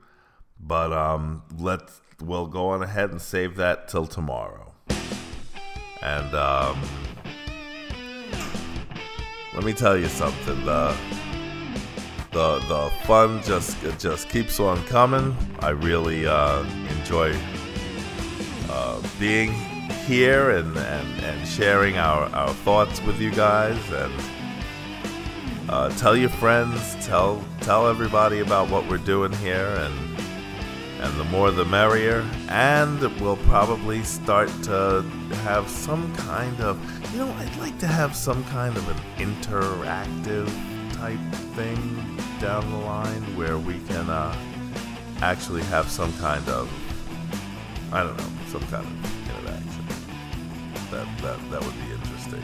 [0.58, 4.74] but um, let's we'll go on ahead and save that till tomorrow.
[6.02, 6.82] And um,
[9.56, 10.64] let me tell you something.
[10.64, 10.96] The
[12.32, 15.36] the the fun just just keeps on coming.
[15.60, 16.64] I really uh,
[16.98, 17.36] enjoy
[19.20, 19.52] being
[20.06, 24.14] here and, and, and sharing our, our thoughts with you guys and
[25.68, 30.20] uh, tell your friends, tell tell everybody about what we're doing here and
[31.00, 32.28] and the more the merrier.
[32.50, 35.02] And we'll probably start to
[35.44, 36.80] have some kind of
[37.14, 40.48] you know, I'd like to have some kind of an interactive
[40.94, 44.36] type thing down the line where we can uh,
[45.22, 46.70] actually have some kind of
[47.92, 49.86] I don't know, some kind of interaction.
[50.92, 52.44] That that that would be interesting.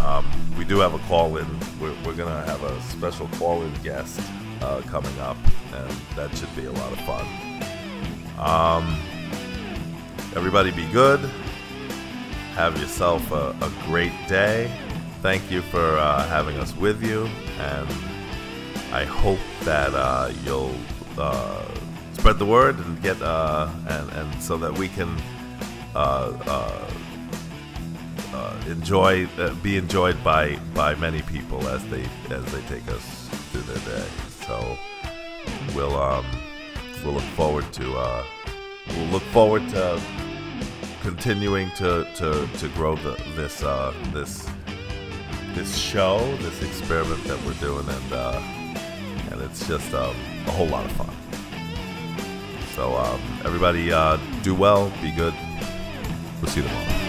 [0.00, 0.26] Um,
[0.58, 1.46] we do have a call in.
[1.80, 4.20] We're, we're going to have a special call in guest
[4.60, 5.36] uh, coming up,
[5.72, 7.26] and that should be a lot of fun.
[8.38, 8.96] Um,
[10.34, 11.20] everybody be good.
[12.54, 14.70] Have yourself a, a great day.
[15.20, 17.28] Thank you for uh, having us with you,
[17.58, 17.88] and
[18.92, 20.74] I hope that uh, you'll
[21.16, 21.64] uh,
[22.22, 25.10] spread the word and get uh, and and so that we can
[25.96, 26.90] uh, uh,
[28.32, 33.28] uh, enjoy uh, be enjoyed by by many people as they as they take us
[33.50, 34.08] through their day.
[34.46, 34.78] So
[35.74, 36.24] we'll um,
[37.04, 38.24] we'll look forward to uh,
[38.90, 40.00] we'll look forward to
[41.00, 44.48] continuing to to, to grow the, this uh, this
[45.54, 48.40] this show, this experiment that we're doing, and uh,
[49.32, 50.14] and it's just um,
[50.46, 51.21] a whole lot of fun.
[52.74, 55.34] So um, everybody, uh, do well, be good.
[56.40, 57.01] We'll see you tomorrow.